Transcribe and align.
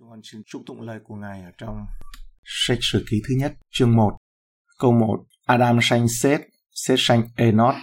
Chúng 0.00 0.10
con 0.10 0.20
xin 0.22 0.42
chúc 0.46 0.62
tụng 0.66 0.80
lời 0.80 0.98
của 1.04 1.14
Ngài 1.14 1.42
ở 1.42 1.50
trong 1.58 1.86
sách 2.44 2.78
sử 2.80 3.04
ký 3.10 3.22
thứ 3.28 3.34
nhất, 3.38 3.52
chương 3.70 3.96
1. 3.96 4.16
Câu 4.78 4.92
1, 4.92 5.24
Adam 5.46 5.78
sanh 5.82 6.08
Seth, 6.08 6.40
Seth 6.74 7.00
sanh 7.00 7.22
Enoch. 7.36 7.74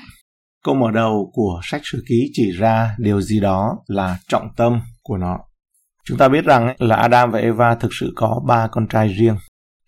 Câu 0.64 0.76
mở 0.76 0.92
đầu 0.92 1.32
của 1.34 1.62
sách 1.64 1.82
sử 1.84 2.04
ký 2.08 2.30
chỉ 2.34 2.52
ra 2.52 2.96
điều 3.00 3.22
gì 3.22 3.40
đó 3.40 3.78
là 3.88 4.18
trọng 4.28 4.50
tâm 4.56 4.82
của 5.04 5.18
nó. 5.18 5.40
Chúng 6.06 6.18
ta 6.18 6.30
biết 6.30 6.46
rằng 6.46 6.76
là 6.80 6.96
Adam 6.96 7.32
và 7.32 7.40
Eva 7.40 7.76
thực 7.76 7.90
sự 8.00 8.14
có 8.16 8.42
ba 8.48 8.68
con 8.72 8.88
trai 8.88 9.08
riêng. 9.08 9.38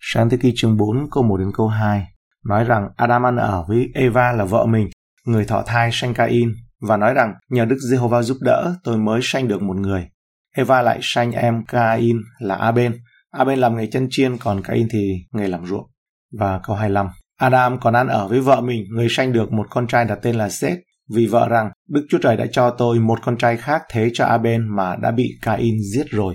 Sáng 0.00 0.30
thế 0.30 0.36
ký 0.36 0.52
chương 0.56 0.76
4 0.76 1.10
câu 1.10 1.22
1 1.22 1.36
đến 1.36 1.50
câu 1.54 1.68
2 1.68 2.06
nói 2.44 2.64
rằng 2.64 2.88
Adam 2.96 3.26
ăn 3.26 3.36
ở 3.36 3.64
với 3.68 3.88
Eva 3.94 4.32
là 4.32 4.44
vợ 4.44 4.66
mình, 4.66 4.88
người 5.24 5.44
thọ 5.44 5.62
thai 5.66 5.90
sanh 5.92 6.14
Cain 6.14 6.52
và 6.80 6.96
nói 6.96 7.14
rằng 7.14 7.34
nhờ 7.48 7.64
Đức 7.64 7.78
Giê-hô-va 7.90 8.22
giúp 8.22 8.36
đỡ 8.40 8.74
tôi 8.84 8.98
mới 8.98 9.20
sanh 9.22 9.48
được 9.48 9.62
một 9.62 9.76
người. 9.76 10.08
Eva 10.56 10.82
lại 10.82 10.98
sanh 11.02 11.32
em 11.32 11.64
Cain 11.64 12.16
là 12.38 12.54
Aben. 12.54 12.94
Aben 13.30 13.58
làm 13.58 13.76
nghề 13.76 13.86
chân 13.86 14.06
chiên 14.10 14.36
còn 14.36 14.62
Cain 14.62 14.88
thì 14.90 15.14
nghề 15.32 15.48
làm 15.48 15.66
ruộng. 15.66 15.90
Và 16.38 16.60
câu 16.62 16.76
25. 16.76 17.08
Adam 17.40 17.80
còn 17.80 17.94
ăn 17.94 18.08
ở 18.08 18.28
với 18.28 18.40
vợ 18.40 18.60
mình, 18.60 18.84
người 18.90 19.08
sanh 19.10 19.32
được 19.32 19.52
một 19.52 19.66
con 19.70 19.86
trai 19.86 20.04
đặt 20.04 20.18
tên 20.22 20.34
là 20.34 20.48
Seth, 20.48 20.78
vì 21.14 21.26
vợ 21.26 21.48
rằng 21.48 21.70
Đức 21.88 22.06
Chúa 22.10 22.18
Trời 22.22 22.36
đã 22.36 22.46
cho 22.52 22.70
tôi 22.70 22.98
một 22.98 23.18
con 23.22 23.38
trai 23.38 23.56
khác 23.56 23.82
thế 23.90 24.10
cho 24.14 24.24
Aben 24.24 24.76
mà 24.76 24.96
đã 24.96 25.10
bị 25.10 25.28
Cain 25.42 25.74
giết 25.94 26.06
rồi. 26.10 26.34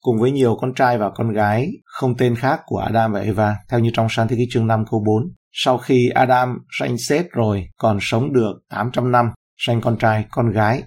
Cùng 0.00 0.18
với 0.18 0.30
nhiều 0.30 0.56
con 0.60 0.74
trai 0.74 0.98
và 0.98 1.10
con 1.10 1.32
gái 1.32 1.68
không 1.84 2.16
tên 2.16 2.34
khác 2.34 2.60
của 2.66 2.78
Adam 2.78 3.12
và 3.12 3.20
Eva, 3.20 3.56
theo 3.70 3.80
như 3.80 3.90
trong 3.94 4.06
sáng 4.10 4.28
thế 4.28 4.36
ký 4.36 4.46
chương 4.50 4.66
5 4.66 4.84
câu 4.90 5.02
4. 5.06 5.22
Sau 5.52 5.78
khi 5.78 6.08
Adam 6.14 6.58
sanh 6.78 6.98
Seth 6.98 7.30
rồi, 7.32 7.68
còn 7.76 7.98
sống 8.00 8.32
được 8.32 8.52
800 8.70 9.12
năm, 9.12 9.30
sanh 9.56 9.80
con 9.80 9.98
trai, 9.98 10.24
con 10.30 10.50
gái 10.50 10.82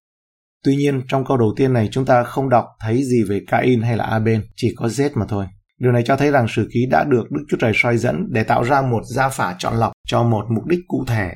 Tuy 0.64 0.76
nhiên, 0.76 1.02
trong 1.08 1.26
câu 1.26 1.38
đầu 1.38 1.54
tiên 1.56 1.74
này 1.74 1.90
chúng 1.92 2.06
ta 2.06 2.24
không 2.24 2.50
đọc 2.50 2.66
thấy 2.80 3.04
gì 3.04 3.24
về 3.24 3.42
Cain 3.48 3.82
hay 3.82 3.98
là 3.98 4.06
Aben, 4.06 4.44
chỉ 4.56 4.74
có 4.76 4.88
Z 4.88 5.10
mà 5.16 5.26
thôi. 5.30 5.46
Điều 5.80 5.92
này 5.92 6.04
cho 6.06 6.16
thấy 6.16 6.32
rằng 6.32 6.46
sử 6.50 6.70
ký 6.74 6.80
đã 6.92 7.04
được 7.04 7.32
Đức 7.32 7.44
Chúa 7.50 7.58
Trời 7.60 7.72
soi 7.76 7.98
dẫn 7.98 8.28
để 8.30 8.44
tạo 8.44 8.64
ra 8.64 8.82
một 8.82 9.02
gia 9.16 9.30
phả 9.30 9.56
chọn 9.58 9.74
lọc 9.76 9.92
cho 10.08 10.24
một 10.24 10.46
mục 10.56 10.66
đích 10.66 10.80
cụ 10.88 11.06
thể. 11.08 11.32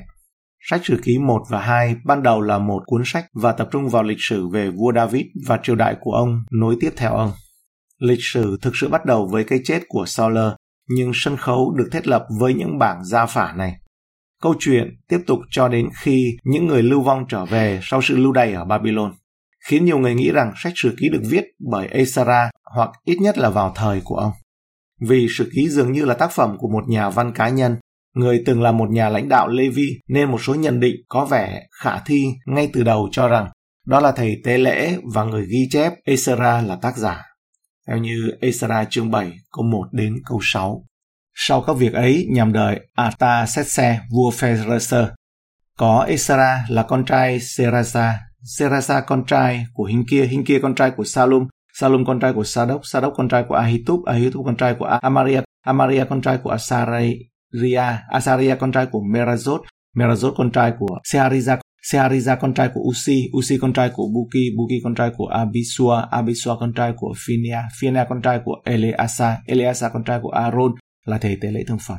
Sách 0.70 0.80
sử 0.84 1.00
ký 1.04 1.18
1 1.18 1.42
và 1.50 1.60
2 1.60 1.96
ban 2.04 2.22
đầu 2.22 2.40
là 2.40 2.58
một 2.58 2.82
cuốn 2.86 3.02
sách 3.04 3.26
và 3.34 3.52
tập 3.52 3.68
trung 3.72 3.88
vào 3.88 4.02
lịch 4.02 4.20
sử 4.20 4.48
về 4.48 4.70
vua 4.70 4.92
David 4.94 5.26
và 5.46 5.58
triều 5.62 5.76
đại 5.76 5.96
của 6.00 6.12
ông 6.12 6.42
nối 6.52 6.76
tiếp 6.80 6.90
theo 6.96 7.12
ông. 7.16 7.32
Lịch 8.00 8.18
sử 8.22 8.58
thực 8.62 8.72
sự 8.80 8.88
bắt 8.88 9.04
đầu 9.04 9.28
với 9.32 9.44
cái 9.44 9.58
chết 9.64 9.82
của 9.88 10.04
Saul, 10.06 10.38
nhưng 10.88 11.10
sân 11.14 11.36
khấu 11.36 11.74
được 11.76 11.88
thiết 11.92 12.08
lập 12.08 12.26
với 12.40 12.54
những 12.54 12.78
bảng 12.78 13.04
gia 13.04 13.26
phả 13.26 13.52
này. 13.52 13.76
Câu 14.42 14.54
chuyện 14.58 15.00
tiếp 15.08 15.18
tục 15.26 15.38
cho 15.50 15.68
đến 15.68 15.88
khi 16.02 16.36
những 16.44 16.66
người 16.66 16.82
lưu 16.82 17.02
vong 17.02 17.24
trở 17.28 17.44
về 17.44 17.80
sau 17.82 18.02
sự 18.02 18.16
lưu 18.16 18.32
đày 18.32 18.52
ở 18.52 18.64
Babylon, 18.64 19.12
khiến 19.66 19.84
nhiều 19.84 19.98
người 19.98 20.14
nghĩ 20.14 20.30
rằng 20.30 20.52
sách 20.56 20.72
sử 20.76 20.94
ký 20.98 21.08
được 21.08 21.22
viết 21.24 21.44
bởi 21.70 21.86
Esara 21.86 22.50
hoặc 22.74 22.90
ít 23.04 23.16
nhất 23.20 23.38
là 23.38 23.50
vào 23.50 23.72
thời 23.76 24.00
của 24.04 24.16
ông. 24.16 24.32
Vì 25.00 25.26
sử 25.38 25.50
ký 25.54 25.68
dường 25.68 25.92
như 25.92 26.04
là 26.04 26.14
tác 26.14 26.32
phẩm 26.32 26.56
của 26.58 26.68
một 26.68 26.88
nhà 26.88 27.10
văn 27.10 27.32
cá 27.32 27.48
nhân, 27.48 27.76
người 28.14 28.42
từng 28.46 28.62
là 28.62 28.72
một 28.72 28.90
nhà 28.90 29.08
lãnh 29.08 29.28
đạo 29.28 29.48
Levi 29.48 29.88
nên 30.08 30.30
một 30.30 30.42
số 30.42 30.54
nhận 30.54 30.80
định 30.80 30.96
có 31.08 31.24
vẻ 31.24 31.66
khả 31.82 31.98
thi 32.06 32.24
ngay 32.46 32.70
từ 32.72 32.82
đầu 32.82 33.08
cho 33.12 33.28
rằng 33.28 33.48
đó 33.86 34.00
là 34.00 34.12
thầy 34.12 34.40
tế 34.44 34.58
lễ 34.58 34.96
và 35.14 35.24
người 35.24 35.46
ghi 35.46 35.68
chép 35.70 35.92
Esra 36.04 36.62
là 36.62 36.76
tác 36.82 36.96
giả. 36.96 37.22
Theo 37.88 37.98
như 37.98 38.30
Esra 38.40 38.84
chương 38.90 39.10
7 39.10 39.32
câu 39.52 39.64
1 39.64 39.88
đến 39.92 40.14
câu 40.26 40.38
6. 40.42 40.84
Sau 41.38 41.62
các 41.66 41.72
việc 41.72 41.92
ấy 41.92 42.26
nhằm 42.30 42.52
đời 42.52 42.80
Artaxerxes 42.94 43.96
vua 44.10 44.30
Phaerecer. 44.30 45.04
Có 45.78 46.04
Esara 46.08 46.64
là 46.68 46.82
con 46.82 47.04
trai 47.04 47.40
Serasa, 47.40 48.18
Serasa 48.58 49.00
con 49.00 49.24
trai 49.26 49.66
của 49.72 49.84
Hình 49.84 50.04
kia, 50.10 50.26
Hình 50.26 50.44
kia 50.44 50.58
con 50.62 50.74
trai 50.74 50.90
của 50.90 51.04
Salum, 51.04 51.46
Salum 51.78 52.04
con 52.04 52.20
trai 52.20 52.32
của 52.32 52.44
Sadok, 52.44 52.86
Sadok 52.86 53.12
con 53.16 53.28
trai 53.28 53.44
của 53.48 53.54
Ahitub, 53.54 54.04
Ahitub 54.04 54.46
con 54.46 54.56
trai 54.56 54.74
của 54.74 54.84
Amaria, 54.84 55.40
Amaria 55.66 56.04
con 56.04 56.22
trai 56.22 56.38
của 56.42 56.50
Asaria, 56.50 57.82
Asaria 58.08 58.54
con 58.60 58.72
trai 58.72 58.86
của 58.86 59.00
Merazot, 59.00 59.60
Merazot 59.96 60.34
con 60.36 60.50
trai 60.50 60.72
của 60.78 60.98
Seariza, 61.12 61.58
Seariza 61.92 62.36
con 62.36 62.54
trai 62.54 62.68
của 62.74 62.80
Usi, 62.80 63.30
Usi 63.38 63.58
con 63.58 63.72
trai 63.72 63.90
của 63.94 64.08
Buki, 64.14 64.56
Buki 64.56 64.82
con 64.84 64.94
trai 64.94 65.10
của 65.16 65.26
Abisua, 65.26 66.02
Abisua 66.10 66.56
con 66.60 66.72
trai 66.74 66.92
của 66.96 67.14
Phinia, 67.26 67.58
Phinia 67.80 68.04
con 68.08 68.22
trai 68.22 68.40
của 68.44 68.56
Eleasa, 68.64 69.38
Eleasa 69.46 69.88
con 69.88 70.04
trai 70.04 70.18
của 70.22 70.30
Aaron, 70.30 70.72
là 71.06 71.18
thầy 71.18 71.38
tế 71.40 71.50
lễ 71.50 71.64
thương 71.68 71.78
phẩm. 71.86 71.98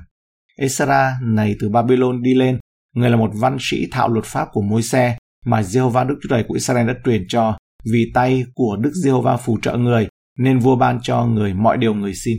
Esra 0.57 1.18
này 1.23 1.56
từ 1.59 1.69
Babylon 1.69 2.22
đi 2.22 2.34
lên, 2.34 2.59
người 2.95 3.09
là 3.09 3.18
một 3.18 3.31
văn 3.34 3.57
sĩ 3.59 3.88
thạo 3.91 4.09
luật 4.09 4.25
pháp 4.25 4.47
của 4.51 4.62
môi 4.62 4.84
xe 4.84 5.18
mà 5.45 5.62
Jehovah 5.62 6.07
Đức 6.07 6.16
Chúa 6.23 6.29
Trời 6.29 6.44
của 6.47 6.53
Israel 6.53 6.88
đã 6.88 6.94
truyền 7.06 7.25
cho 7.28 7.57
vì 7.91 8.12
tay 8.13 8.44
của 8.56 8.78
Đức 8.81 8.91
Jehovah 9.06 9.38
phù 9.38 9.57
trợ 9.62 9.78
người 9.78 10.07
nên 10.40 10.59
vua 10.59 10.75
ban 10.75 11.00
cho 11.01 11.25
người 11.25 11.53
mọi 11.53 11.78
điều 11.78 11.94
người 11.94 12.13
xin. 12.13 12.38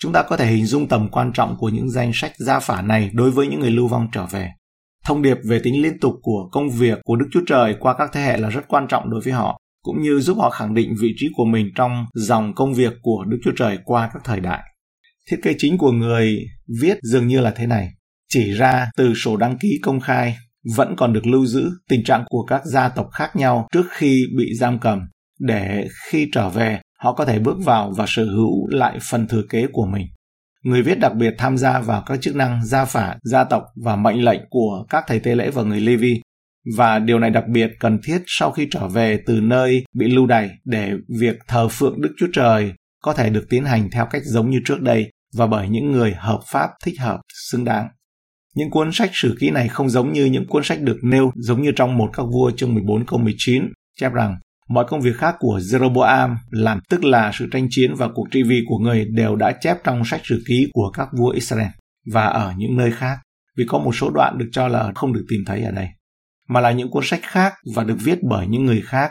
Chúng 0.00 0.12
ta 0.12 0.22
có 0.22 0.36
thể 0.36 0.46
hình 0.46 0.66
dung 0.66 0.88
tầm 0.88 1.08
quan 1.08 1.32
trọng 1.32 1.56
của 1.58 1.68
những 1.68 1.90
danh 1.90 2.10
sách 2.14 2.32
gia 2.38 2.60
phả 2.60 2.82
này 2.82 3.10
đối 3.12 3.30
với 3.30 3.46
những 3.46 3.60
người 3.60 3.70
lưu 3.70 3.88
vong 3.88 4.08
trở 4.12 4.26
về. 4.26 4.50
Thông 5.04 5.22
điệp 5.22 5.38
về 5.44 5.60
tính 5.64 5.82
liên 5.82 6.00
tục 6.00 6.14
của 6.22 6.48
công 6.52 6.70
việc 6.70 6.98
của 7.04 7.16
Đức 7.16 7.26
Chúa 7.32 7.40
Trời 7.46 7.76
qua 7.80 7.94
các 7.98 8.10
thế 8.12 8.20
hệ 8.20 8.36
là 8.36 8.50
rất 8.50 8.68
quan 8.68 8.86
trọng 8.88 9.10
đối 9.10 9.20
với 9.24 9.32
họ, 9.32 9.58
cũng 9.82 10.02
như 10.02 10.20
giúp 10.20 10.38
họ 10.38 10.50
khẳng 10.50 10.74
định 10.74 10.94
vị 11.00 11.14
trí 11.16 11.28
của 11.34 11.44
mình 11.44 11.70
trong 11.74 12.06
dòng 12.14 12.54
công 12.54 12.74
việc 12.74 12.92
của 13.02 13.24
Đức 13.28 13.38
Chúa 13.44 13.52
Trời 13.56 13.78
qua 13.84 14.10
các 14.12 14.22
thời 14.24 14.40
đại. 14.40 14.60
Thiết 15.30 15.40
kế 15.42 15.54
chính 15.58 15.78
của 15.78 15.92
người 15.92 16.46
viết 16.80 16.98
dường 17.02 17.26
như 17.26 17.40
là 17.40 17.50
thế 17.50 17.66
này. 17.66 17.88
Chỉ 18.28 18.52
ra 18.52 18.90
từ 18.96 19.14
sổ 19.14 19.36
đăng 19.36 19.58
ký 19.58 19.78
công 19.82 20.00
khai 20.00 20.36
vẫn 20.76 20.94
còn 20.96 21.12
được 21.12 21.26
lưu 21.26 21.46
giữ 21.46 21.70
tình 21.88 22.04
trạng 22.04 22.24
của 22.28 22.44
các 22.44 22.64
gia 22.64 22.88
tộc 22.88 23.08
khác 23.12 23.36
nhau 23.36 23.68
trước 23.72 23.86
khi 23.90 24.24
bị 24.38 24.54
giam 24.60 24.78
cầm 24.78 25.00
để 25.40 25.88
khi 26.06 26.28
trở 26.32 26.48
về 26.48 26.80
họ 26.98 27.12
có 27.12 27.24
thể 27.24 27.38
bước 27.38 27.56
vào 27.64 27.92
và 27.96 28.04
sở 28.08 28.24
hữu 28.24 28.68
lại 28.68 28.98
phần 29.10 29.26
thừa 29.26 29.42
kế 29.50 29.66
của 29.72 29.86
mình. 29.86 30.06
Người 30.64 30.82
viết 30.82 30.98
đặc 30.98 31.14
biệt 31.14 31.34
tham 31.38 31.58
gia 31.58 31.80
vào 31.80 32.02
các 32.06 32.20
chức 32.20 32.36
năng 32.36 32.64
gia 32.64 32.84
phả, 32.84 33.16
gia 33.22 33.44
tộc 33.44 33.64
và 33.84 33.96
mệnh 33.96 34.24
lệnh 34.24 34.40
của 34.50 34.84
các 34.88 35.04
thầy 35.06 35.20
tế 35.20 35.34
lễ 35.34 35.50
và 35.50 35.62
người 35.62 35.80
Levi. 35.80 36.20
Và 36.76 36.98
điều 36.98 37.18
này 37.18 37.30
đặc 37.30 37.44
biệt 37.48 37.70
cần 37.80 37.98
thiết 38.04 38.22
sau 38.26 38.50
khi 38.50 38.68
trở 38.70 38.88
về 38.88 39.20
từ 39.26 39.40
nơi 39.40 39.84
bị 39.94 40.06
lưu 40.08 40.26
đày 40.26 40.50
để 40.64 40.92
việc 41.20 41.36
thờ 41.48 41.68
phượng 41.68 42.00
Đức 42.00 42.14
Chúa 42.18 42.28
Trời 42.32 42.72
có 43.02 43.12
thể 43.12 43.30
được 43.30 43.46
tiến 43.50 43.64
hành 43.64 43.90
theo 43.90 44.06
cách 44.06 44.22
giống 44.24 44.50
như 44.50 44.60
trước 44.64 44.80
đây 44.80 45.10
và 45.34 45.46
bởi 45.46 45.68
những 45.68 45.92
người 45.92 46.14
hợp 46.18 46.40
pháp 46.52 46.70
thích 46.84 47.00
hợp, 47.00 47.20
xứng 47.50 47.64
đáng. 47.64 47.88
Những 48.54 48.70
cuốn 48.70 48.90
sách 48.92 49.10
sử 49.12 49.36
ký 49.40 49.50
này 49.50 49.68
không 49.68 49.90
giống 49.90 50.12
như 50.12 50.24
những 50.24 50.46
cuốn 50.46 50.64
sách 50.64 50.80
được 50.80 50.98
nêu 51.02 51.32
giống 51.34 51.62
như 51.62 51.72
trong 51.76 51.96
một 51.96 52.10
các 52.12 52.22
vua 52.22 52.50
chương 52.56 52.74
14 52.74 53.06
câu 53.06 53.18
19 53.18 53.72
chép 54.00 54.12
rằng, 54.12 54.36
mọi 54.68 54.84
công 54.88 55.00
việc 55.00 55.16
khác 55.16 55.34
của 55.38 55.58
Jeroboam 55.58 56.36
làm 56.50 56.80
tức 56.88 57.04
là 57.04 57.30
sự 57.34 57.48
tranh 57.52 57.66
chiến 57.70 57.94
và 57.94 58.08
cuộc 58.14 58.26
trị 58.30 58.42
vì 58.42 58.60
của 58.68 58.78
người 58.78 59.04
đều 59.04 59.36
đã 59.36 59.52
chép 59.60 59.76
trong 59.84 60.04
sách 60.04 60.20
sử 60.24 60.42
ký 60.46 60.68
của 60.72 60.90
các 60.90 61.08
vua 61.18 61.30
Israel 61.30 61.68
và 62.12 62.26
ở 62.26 62.52
những 62.56 62.76
nơi 62.76 62.92
khác 62.92 63.18
vì 63.56 63.64
có 63.68 63.78
một 63.78 63.96
số 63.96 64.10
đoạn 64.10 64.38
được 64.38 64.48
cho 64.52 64.68
là 64.68 64.92
không 64.94 65.12
được 65.12 65.24
tìm 65.28 65.40
thấy 65.46 65.62
ở 65.62 65.70
đây, 65.70 65.88
mà 66.48 66.60
là 66.60 66.70
những 66.70 66.90
cuốn 66.90 67.04
sách 67.06 67.20
khác 67.22 67.54
và 67.74 67.84
được 67.84 67.96
viết 68.00 68.18
bởi 68.22 68.46
những 68.46 68.66
người 68.66 68.82
khác 68.84 69.10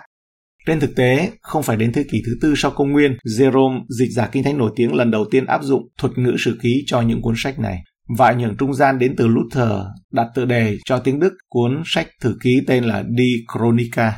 trên 0.70 0.80
thực 0.80 0.96
tế, 0.96 1.32
không 1.42 1.64
phải 1.64 1.78
đến 1.78 1.92
thế 1.94 2.04
kỷ 2.12 2.22
thứ 2.26 2.32
tư 2.42 2.54
sau 2.58 2.72
công 2.72 2.92
nguyên, 2.92 3.18
Jerome, 3.38 3.84
dịch 3.90 4.10
giả 4.12 4.30
kinh 4.32 4.44
thánh 4.44 4.58
nổi 4.58 4.72
tiếng 4.76 4.94
lần 4.94 5.12
đầu 5.12 5.26
tiên 5.32 5.46
áp 5.46 5.64
dụng 5.64 5.82
thuật 5.98 6.18
ngữ 6.18 6.36
sử 6.40 6.60
ký 6.62 6.84
cho 6.86 7.02
những 7.02 7.22
cuốn 7.22 7.34
sách 7.38 7.60
này. 7.60 7.84
Và 8.18 8.28
ảnh 8.28 8.40
hưởng 8.40 8.58
trung 8.58 8.74
gian 8.74 9.00
đến 9.00 9.16
từ 9.18 9.28
Luther 9.28 9.72
đặt 10.12 10.28
tựa 10.36 10.46
đề 10.46 10.78
cho 10.86 11.00
tiếng 11.00 11.20
Đức 11.20 11.34
cuốn 11.50 11.82
sách 11.86 12.08
thử 12.22 12.38
ký 12.44 12.62
tên 12.68 12.84
là 12.84 13.04
Die 13.18 13.46
Chronica, 13.54 14.14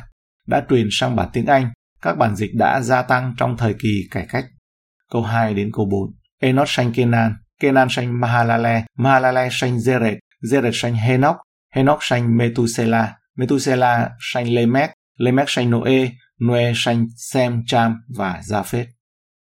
đã 0.46 0.62
truyền 0.70 0.88
sang 0.90 1.16
bản 1.16 1.28
tiếng 1.32 1.46
Anh. 1.46 1.70
Các 2.02 2.18
bản 2.18 2.36
dịch 2.36 2.50
đã 2.54 2.80
gia 2.80 3.02
tăng 3.02 3.34
trong 3.36 3.56
thời 3.56 3.74
kỳ 3.74 4.08
cải 4.10 4.26
cách. 4.28 4.44
Câu 5.12 5.22
2 5.22 5.54
đến 5.54 5.70
câu 5.72 5.86
4. 5.90 6.00
Enoch 6.40 6.68
sanh 6.68 6.92
Kenan, 6.92 7.32
Kenan 7.60 7.88
sanh 7.90 8.20
Mahalale, 8.20 8.84
Mahalale 8.98 9.48
sanh 9.52 9.76
Zeret, 9.76 10.16
Zeret 10.50 10.72
sanh 10.74 10.94
Henoch, 10.94 11.36
Henoch 11.74 11.98
sanh 12.02 12.36
Methuselah, 12.36 13.10
Methuselah 13.36 14.10
sanh 14.32 14.54
Lemech, 14.54 14.90
Lemech 15.18 15.50
sanh 15.50 15.70
Noe, 15.70 16.10
Noe 16.48 16.72
sanh 16.74 17.06
Sem, 17.16 17.62
Cham 17.66 17.96
và 18.16 18.40
Japheth. 18.44 18.86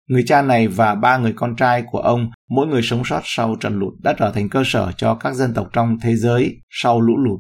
Người 0.10 0.24
cha 0.28 0.42
này 0.42 0.68
và 0.68 0.96
ba 0.96 1.18
người 1.18 1.34
con 1.36 1.56
trai 1.56 1.84
của 1.92 2.00
ông, 2.00 2.30
mỗi 2.50 2.68
người 2.68 2.82
sống 2.82 3.06
sót 3.06 3.22
sau 3.24 3.56
trận 3.60 3.80
lụt 3.80 3.94
đã 4.04 4.14
trở 4.20 4.32
thành 4.32 4.50
cơ 4.50 4.64
sở 4.66 4.92
cho 4.98 5.16
các 5.16 5.34
dân 5.34 5.54
tộc 5.54 5.68
trong 5.74 5.98
thế 6.02 6.16
giới 6.16 6.62
sau 6.70 7.02
lũ 7.02 7.14
lụt. 7.18 7.40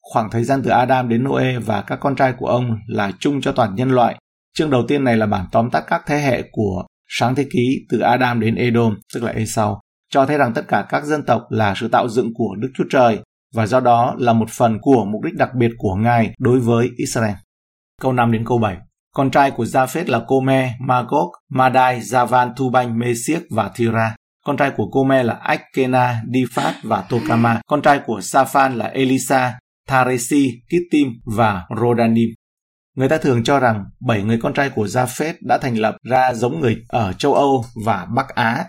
Khoảng 0.00 0.30
thời 0.30 0.44
gian 0.44 0.62
từ 0.62 0.70
Adam 0.70 1.08
đến 1.08 1.24
Noe 1.24 1.58
và 1.58 1.82
các 1.82 1.98
con 2.00 2.16
trai 2.16 2.32
của 2.32 2.46
ông 2.46 2.78
là 2.86 3.12
chung 3.18 3.40
cho 3.40 3.52
toàn 3.52 3.74
nhân 3.74 3.90
loại. 3.90 4.18
Chương 4.54 4.70
đầu 4.70 4.82
tiên 4.88 5.04
này 5.04 5.16
là 5.16 5.26
bản 5.26 5.46
tóm 5.52 5.70
tắt 5.70 5.84
các 5.86 6.02
thế 6.06 6.18
hệ 6.18 6.42
của 6.52 6.84
sáng 7.08 7.34
thế 7.34 7.46
ký 7.50 7.86
từ 7.90 7.98
Adam 7.98 8.40
đến 8.40 8.54
Edom, 8.54 8.96
tức 9.14 9.22
là 9.22 9.30
Esau, 9.30 9.80
cho 10.10 10.26
thấy 10.26 10.38
rằng 10.38 10.52
tất 10.54 10.68
cả 10.68 10.86
các 10.88 11.04
dân 11.04 11.22
tộc 11.22 11.42
là 11.50 11.74
sự 11.76 11.88
tạo 11.88 12.08
dựng 12.08 12.34
của 12.34 12.54
Đức 12.58 12.68
Chúa 12.74 12.84
Trời 12.90 13.18
và 13.54 13.66
do 13.66 13.80
đó 13.80 14.14
là 14.18 14.32
một 14.32 14.50
phần 14.50 14.78
của 14.80 15.04
mục 15.04 15.22
đích 15.24 15.34
đặc 15.34 15.50
biệt 15.54 15.70
của 15.78 15.94
Ngài 15.94 16.34
đối 16.38 16.60
với 16.60 16.90
Israel. 16.96 17.34
Câu 18.00 18.12
5 18.12 18.32
đến 18.32 18.44
câu 18.46 18.58
7 18.58 18.76
con 19.14 19.30
trai 19.30 19.50
của 19.50 19.64
Japheth 19.64 20.10
là 20.10 20.20
Come, 20.26 20.74
Magog, 20.80 21.30
Madai, 21.50 22.00
Javan, 22.00 22.54
Thubanh, 22.54 22.98
Mesiếc 22.98 23.40
và 23.50 23.70
Thira. 23.74 24.16
Con 24.44 24.56
trai 24.56 24.70
của 24.76 24.90
Come 24.90 25.22
là 25.22 25.34
Akkena, 25.34 26.22
Diphat 26.34 26.74
và 26.82 27.00
Tokama. 27.00 27.60
Con 27.66 27.82
trai 27.82 28.00
của 28.06 28.18
Safan 28.18 28.76
là 28.76 28.86
Elisa, 28.86 29.58
Tharesi, 29.88 30.50
Kittim 30.66 31.08
và 31.36 31.62
Rodanim. 31.80 32.28
Người 32.96 33.08
ta 33.08 33.18
thường 33.18 33.44
cho 33.44 33.58
rằng 33.58 33.84
bảy 34.06 34.22
người 34.22 34.38
con 34.42 34.54
trai 34.54 34.70
của 34.70 34.84
Japheth 34.84 35.34
đã 35.40 35.58
thành 35.58 35.74
lập 35.74 35.96
ra 36.02 36.34
giống 36.34 36.60
người 36.60 36.76
ở 36.88 37.12
châu 37.12 37.34
Âu 37.34 37.64
và 37.84 38.06
Bắc 38.16 38.28
Á. 38.28 38.64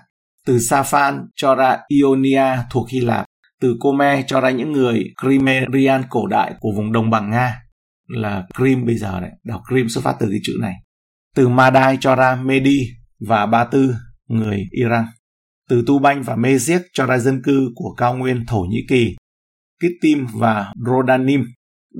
Từ 0.46 0.58
Safan 0.58 1.26
cho 1.36 1.56
ra 1.56 1.78
Ionia 1.88 2.58
thuộc 2.72 2.90
Hy 2.90 3.00
Lạp, 3.00 3.26
từ 3.62 3.76
Kome 3.80 4.24
cho 4.28 4.42
ra 4.42 4.50
những 4.50 4.72
người 4.72 5.04
Crimean 5.22 6.04
cổ 6.10 6.28
đại 6.28 6.54
của 6.60 6.70
vùng 6.76 6.92
đồng 6.92 7.10
bằng 7.10 7.30
Nga, 7.30 7.62
là 8.08 8.44
cream 8.58 8.86
bây 8.86 8.98
giờ 8.98 9.20
đấy, 9.20 9.32
đảo 9.44 9.64
cream 9.70 9.90
xuất 9.90 10.04
phát 10.04 10.16
từ 10.20 10.28
cái 10.30 10.40
chữ 10.44 10.54
này. 10.62 10.74
Từ 11.36 11.48
Madai 11.48 11.98
cho 12.02 12.16
ra 12.16 12.36
Medi 12.36 12.90
và 13.20 13.46
Ba 13.46 13.64
Tư, 13.64 13.96
người 14.28 14.64
Iran. 14.72 15.06
Từ 15.70 15.84
Tu 15.88 16.00
Banh 16.00 16.24
và 16.24 16.36
Mê 16.36 16.58
cho 16.94 17.06
ra 17.06 17.18
dân 17.18 17.42
cư 17.44 17.72
của 17.76 17.94
cao 17.98 18.18
nguyên 18.18 18.46
Thổ 18.46 18.62
Nhĩ 18.62 18.86
Kỳ, 18.90 19.16
Kittim 19.80 20.28
và 20.34 20.74
Rodanim. 20.88 21.44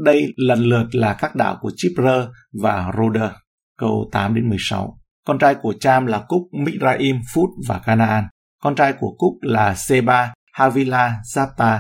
Đây 0.04 0.34
lần 0.36 0.60
lượt 0.60 0.88
là 0.92 1.14
các 1.14 1.36
đảo 1.36 1.58
của 1.62 1.72
Chipre 1.76 2.26
và 2.62 2.92
Rhodes. 2.98 3.32
Câu 3.78 4.10
8 4.12 4.36
đến 4.36 4.50
16. 4.50 5.00
Con 5.28 5.40
trai 5.40 5.56
của 5.56 5.74
Cham 5.80 6.06
là 6.06 6.24
Cúc, 6.28 6.42
Mizraim, 6.52 7.22
Phút 7.34 7.50
và 7.68 7.80
Canaan. 7.80 8.28
Con 8.64 8.76
trai 8.76 8.94
của 8.94 9.16
Cúc 9.18 9.34
là 9.42 9.76
Seba, 9.76 10.34
Havila, 10.54 11.22
Zapta, 11.36 11.80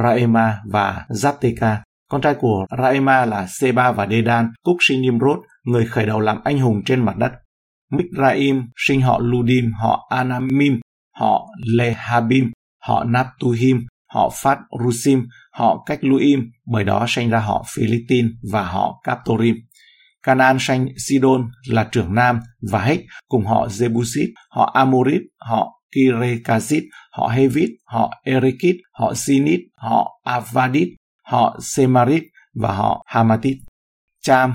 Raema 0.00 0.60
và 0.70 1.06
Zapteka. 1.08 1.76
Con 2.12 2.20
trai 2.20 2.34
của 2.34 2.66
Raema 2.78 3.26
là 3.26 3.46
Seba 3.46 3.92
và 3.92 4.06
Dedan, 4.06 4.52
Cúc 4.62 4.76
sinh 4.80 5.02
Nimrod, 5.02 5.38
người 5.64 5.86
khởi 5.86 6.06
đầu 6.06 6.20
làm 6.20 6.38
anh 6.44 6.58
hùng 6.58 6.82
trên 6.84 7.04
mặt 7.04 7.16
đất. 7.16 7.32
Mikraim 7.90 8.62
sinh 8.76 9.00
họ 9.00 9.18
Ludim, 9.18 9.72
họ 9.72 10.06
Anamim, 10.10 10.80
họ 11.16 11.46
Lehabim, 11.66 12.50
họ 12.82 13.04
Naptuhim, 13.04 13.86
họ 14.12 14.30
Phát 14.42 14.58
Rusim, 14.84 15.26
họ 15.52 15.82
Cách 15.86 15.98
Luim, 16.02 16.40
bởi 16.66 16.84
đó 16.84 17.04
sanh 17.08 17.30
ra 17.30 17.38
họ 17.38 17.64
Philippines 17.76 18.30
và 18.52 18.62
họ 18.62 19.00
Captorim. 19.04 19.56
Canaan 20.22 20.56
sanh 20.60 20.86
Sidon 21.08 21.50
là 21.68 21.88
trưởng 21.92 22.14
nam 22.14 22.40
và 22.70 22.84
Hếch 22.84 23.00
cùng 23.28 23.46
họ 23.46 23.66
Jebusit, 23.66 24.28
họ 24.50 24.70
Amorit, 24.74 25.22
họ 25.38 25.82
Kirekazit, 25.96 26.82
họ 27.12 27.28
Hevit, 27.28 27.70
họ 27.84 28.10
Erikit, 28.24 28.76
họ 28.92 29.14
Sinit, 29.14 29.60
họ 29.76 30.20
Avadit, 30.24 30.88
họ 31.24 31.58
Semarit 31.60 32.22
và 32.54 32.72
họ 32.72 33.04
Hamatit. 33.06 33.56
Cham 34.22 34.54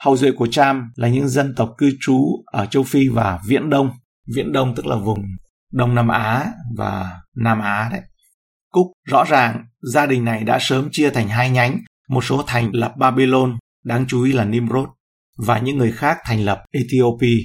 Hậu 0.00 0.16
duệ 0.16 0.30
của 0.32 0.46
Cham 0.46 0.90
là 0.96 1.08
những 1.08 1.28
dân 1.28 1.54
tộc 1.54 1.74
cư 1.78 1.90
trú 2.00 2.44
ở 2.46 2.66
châu 2.66 2.82
Phi 2.82 3.08
và 3.08 3.40
Viễn 3.46 3.70
Đông. 3.70 3.90
Viễn 4.34 4.52
Đông 4.52 4.74
tức 4.74 4.86
là 4.86 4.96
vùng 4.96 5.22
Đông 5.72 5.94
Nam 5.94 6.08
Á 6.08 6.46
và 6.76 7.20
Nam 7.36 7.60
Á 7.60 7.88
đấy. 7.92 8.00
Cúc 8.70 8.86
rõ 9.08 9.24
ràng 9.24 9.64
gia 9.92 10.06
đình 10.06 10.24
này 10.24 10.44
đã 10.44 10.58
sớm 10.60 10.88
chia 10.92 11.10
thành 11.10 11.28
hai 11.28 11.50
nhánh, 11.50 11.80
một 12.08 12.24
số 12.24 12.42
thành 12.46 12.70
lập 12.74 12.94
Babylon, 12.96 13.58
đáng 13.84 14.04
chú 14.08 14.24
ý 14.24 14.32
là 14.32 14.44
Nimrod, 14.44 14.88
và 15.38 15.58
những 15.58 15.78
người 15.78 15.92
khác 15.92 16.18
thành 16.24 16.44
lập 16.44 16.64
Ethiopia. 16.72 17.38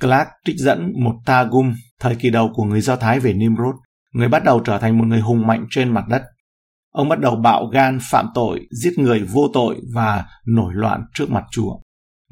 Clark 0.00 0.28
trích 0.44 0.56
dẫn 0.58 0.92
một 1.04 1.14
Targum 1.26 1.74
thời 2.00 2.16
kỳ 2.16 2.30
đầu 2.30 2.50
của 2.54 2.64
người 2.64 2.80
Do 2.80 2.96
Thái 2.96 3.20
về 3.20 3.32
Nimrod, 3.32 3.74
người 4.12 4.28
bắt 4.28 4.44
đầu 4.44 4.60
trở 4.60 4.78
thành 4.78 4.98
một 4.98 5.04
người 5.04 5.20
hùng 5.20 5.46
mạnh 5.46 5.66
trên 5.70 5.94
mặt 5.94 6.04
đất. 6.08 6.22
Ông 6.92 7.08
bắt 7.08 7.20
đầu 7.20 7.36
bạo 7.36 7.66
gan 7.66 7.98
phạm 8.10 8.26
tội, 8.34 8.60
giết 8.70 8.98
người 8.98 9.20
vô 9.20 9.50
tội 9.54 9.76
và 9.94 10.24
nổi 10.46 10.72
loạn 10.74 11.04
trước 11.14 11.30
mặt 11.30 11.44
Chúa. 11.50 11.78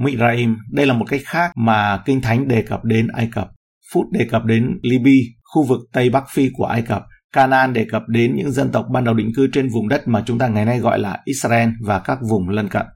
Mizraim, 0.00 0.56
đây 0.70 0.86
là 0.86 0.94
một 0.94 1.04
cách 1.08 1.20
khác 1.24 1.50
mà 1.56 2.02
Kinh 2.04 2.20
Thánh 2.20 2.48
đề 2.48 2.62
cập 2.62 2.84
đến 2.84 3.08
Ai 3.08 3.28
Cập. 3.32 3.50
Phút 3.92 4.06
đề 4.12 4.26
cập 4.30 4.44
đến 4.44 4.78
Libya, 4.82 5.20
khu 5.54 5.64
vực 5.64 5.80
Tây 5.92 6.10
Bắc 6.10 6.24
Phi 6.30 6.50
của 6.52 6.64
Ai 6.64 6.82
Cập. 6.82 7.02
Canaan 7.32 7.72
đề 7.72 7.86
cập 7.90 8.02
đến 8.08 8.36
những 8.36 8.52
dân 8.52 8.72
tộc 8.72 8.86
ban 8.92 9.04
đầu 9.04 9.14
định 9.14 9.32
cư 9.36 9.48
trên 9.52 9.68
vùng 9.68 9.88
đất 9.88 10.08
mà 10.08 10.22
chúng 10.26 10.38
ta 10.38 10.48
ngày 10.48 10.64
nay 10.64 10.78
gọi 10.78 10.98
là 10.98 11.20
Israel 11.24 11.68
và 11.84 11.98
các 11.98 12.18
vùng 12.30 12.48
lân 12.48 12.68
cận. 12.68 12.86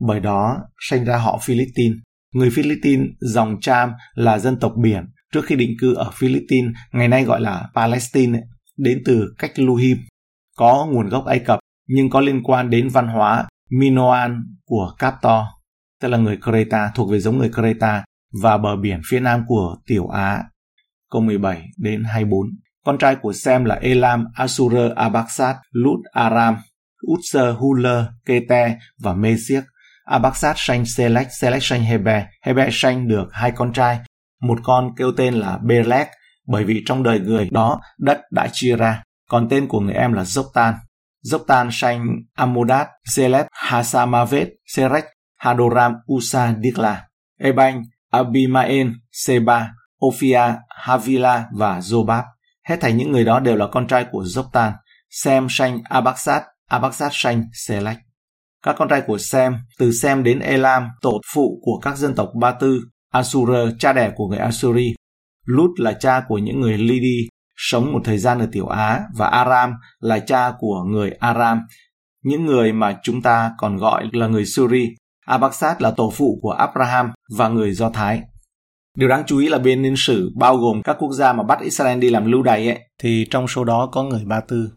Bởi 0.00 0.20
đó, 0.20 0.56
sinh 0.90 1.04
ra 1.04 1.16
họ 1.16 1.38
Philippines. 1.42 1.96
Người 2.34 2.50
Philippines 2.50 3.06
dòng 3.20 3.60
Cham 3.60 3.90
là 4.14 4.38
dân 4.38 4.58
tộc 4.58 4.72
biển 4.82 5.04
trước 5.32 5.44
khi 5.46 5.56
định 5.56 5.70
cư 5.80 5.94
ở 5.94 6.10
Philippines, 6.14 6.72
ngày 6.92 7.08
nay 7.08 7.24
gọi 7.24 7.40
là 7.40 7.68
Palestine, 7.74 8.40
đến 8.76 9.02
từ 9.04 9.34
cách 9.38 9.52
Luhim, 9.56 9.96
có 10.56 10.86
nguồn 10.90 11.08
gốc 11.08 11.24
Ai 11.26 11.38
Cập 11.38 11.58
nhưng 11.88 12.10
có 12.10 12.20
liên 12.20 12.42
quan 12.42 12.70
đến 12.70 12.88
văn 12.88 13.08
hóa 13.08 13.46
Minoan 13.70 14.42
của 14.64 14.94
Captor, 14.98 15.42
tức 16.00 16.08
là 16.08 16.18
người 16.18 16.38
Creta 16.44 16.90
thuộc 16.94 17.10
về 17.10 17.20
giống 17.20 17.38
người 17.38 17.50
Creta 17.54 18.04
và 18.42 18.58
bờ 18.58 18.76
biển 18.76 19.00
phía 19.10 19.20
nam 19.20 19.44
của 19.46 19.76
Tiểu 19.86 20.08
Á. 20.08 20.44
Câu 21.10 21.22
17 21.22 21.62
đến 21.78 22.04
24. 22.04 22.40
Con 22.84 22.98
trai 22.98 23.16
của 23.16 23.32
Sem 23.32 23.64
là 23.64 23.74
Elam, 23.74 24.24
Asur, 24.34 24.74
Abaxat, 24.96 25.56
Lut, 25.70 26.00
Aram, 26.12 26.56
Utser, 27.12 27.56
Huler, 27.56 28.04
Kete 28.26 28.78
và 29.02 29.14
Mesiek. 29.14 29.64
Abaxat 30.04 30.56
sanh 30.58 30.86
Selech, 30.86 31.32
Selech 31.32 31.62
sanh 31.62 31.82
Hebe, 31.84 32.26
Hebe 32.42 32.68
sanh 32.72 33.08
được 33.08 33.28
hai 33.32 33.52
con 33.52 33.72
trai, 33.72 33.98
một 34.40 34.58
con 34.62 34.94
kêu 34.96 35.12
tên 35.16 35.34
là 35.34 35.58
Belek, 35.58 36.08
bởi 36.46 36.64
vì 36.64 36.82
trong 36.86 37.02
đời 37.02 37.20
người 37.20 37.48
đó 37.52 37.80
đất 37.98 38.20
đã 38.30 38.48
chia 38.52 38.76
ra, 38.76 39.02
còn 39.34 39.48
tên 39.48 39.68
của 39.68 39.80
người 39.80 39.94
em 39.94 40.12
là 40.12 40.22
Zoktan. 40.22 40.74
Zoktan 41.24 41.68
sanh 41.72 42.06
Amodat, 42.34 42.88
Zeleb 43.16 43.44
Hasamavet, 43.52 44.48
Serech, 44.66 45.04
Hadoram, 45.36 45.94
Usa, 46.12 46.54
Dikla. 46.62 47.08
Ebanh, 47.40 47.82
Abimael, 48.10 48.88
Seba, 49.12 49.70
Ophia, 50.06 50.54
Havila 50.68 51.46
và 51.52 51.80
Zobab. 51.80 52.22
Hết 52.68 52.76
thảy 52.80 52.92
những 52.92 53.12
người 53.12 53.24
đó 53.24 53.40
đều 53.40 53.56
là 53.56 53.66
con 53.72 53.86
trai 53.86 54.06
của 54.12 54.22
Zoktan. 54.22 54.72
Sem 55.10 55.46
sanh 55.50 55.80
Abaksat, 55.84 56.42
Abaksat 56.68 57.12
sanh 57.14 57.44
Selech. 57.52 57.98
Các 58.62 58.76
con 58.78 58.88
trai 58.88 59.02
của 59.06 59.18
Sem, 59.18 59.56
từ 59.78 59.92
Sem 59.92 60.24
đến 60.24 60.38
Elam, 60.38 60.88
tổ 61.00 61.20
phụ 61.34 61.60
của 61.62 61.80
các 61.82 61.96
dân 61.96 62.14
tộc 62.14 62.28
Ba 62.40 62.52
Tư, 62.52 62.80
Asura, 63.12 63.70
cha 63.78 63.92
đẻ 63.92 64.12
của 64.16 64.26
người 64.28 64.38
Asuri. 64.38 64.94
Lut 65.46 65.70
là 65.80 65.92
cha 65.92 66.24
của 66.28 66.38
những 66.38 66.60
người 66.60 66.78
Lidi, 66.78 67.28
sống 67.56 67.92
một 67.92 68.00
thời 68.04 68.18
gian 68.18 68.38
ở 68.38 68.48
Tiểu 68.52 68.66
Á, 68.66 69.00
và 69.16 69.26
Aram 69.28 69.72
là 70.00 70.18
cha 70.18 70.52
của 70.58 70.82
người 70.82 71.10
Aram, 71.10 71.60
những 72.24 72.46
người 72.46 72.72
mà 72.72 72.96
chúng 73.02 73.22
ta 73.22 73.50
còn 73.58 73.76
gọi 73.76 74.08
là 74.12 74.26
người 74.26 74.44
Suri. 74.44 74.88
Abaxat 75.26 75.82
là 75.82 75.90
tổ 75.90 76.12
phụ 76.16 76.38
của 76.42 76.50
Abraham 76.50 77.10
và 77.36 77.48
người 77.48 77.72
Do 77.72 77.90
Thái. 77.90 78.22
Điều 78.98 79.08
đáng 79.08 79.22
chú 79.26 79.38
ý 79.38 79.48
là 79.48 79.58
bên 79.58 79.82
niên 79.82 79.94
sử 79.96 80.32
bao 80.36 80.56
gồm 80.56 80.82
các 80.82 80.96
quốc 80.98 81.12
gia 81.12 81.32
mà 81.32 81.42
bắt 81.42 81.60
Israel 81.60 81.98
đi 81.98 82.10
làm 82.10 82.32
lưu 82.32 82.42
đày 82.42 82.68
ấy, 82.68 82.78
thì 83.02 83.26
trong 83.30 83.48
số 83.48 83.64
đó 83.64 83.88
có 83.92 84.02
người 84.02 84.24
Ba 84.24 84.40
Tư. 84.40 84.70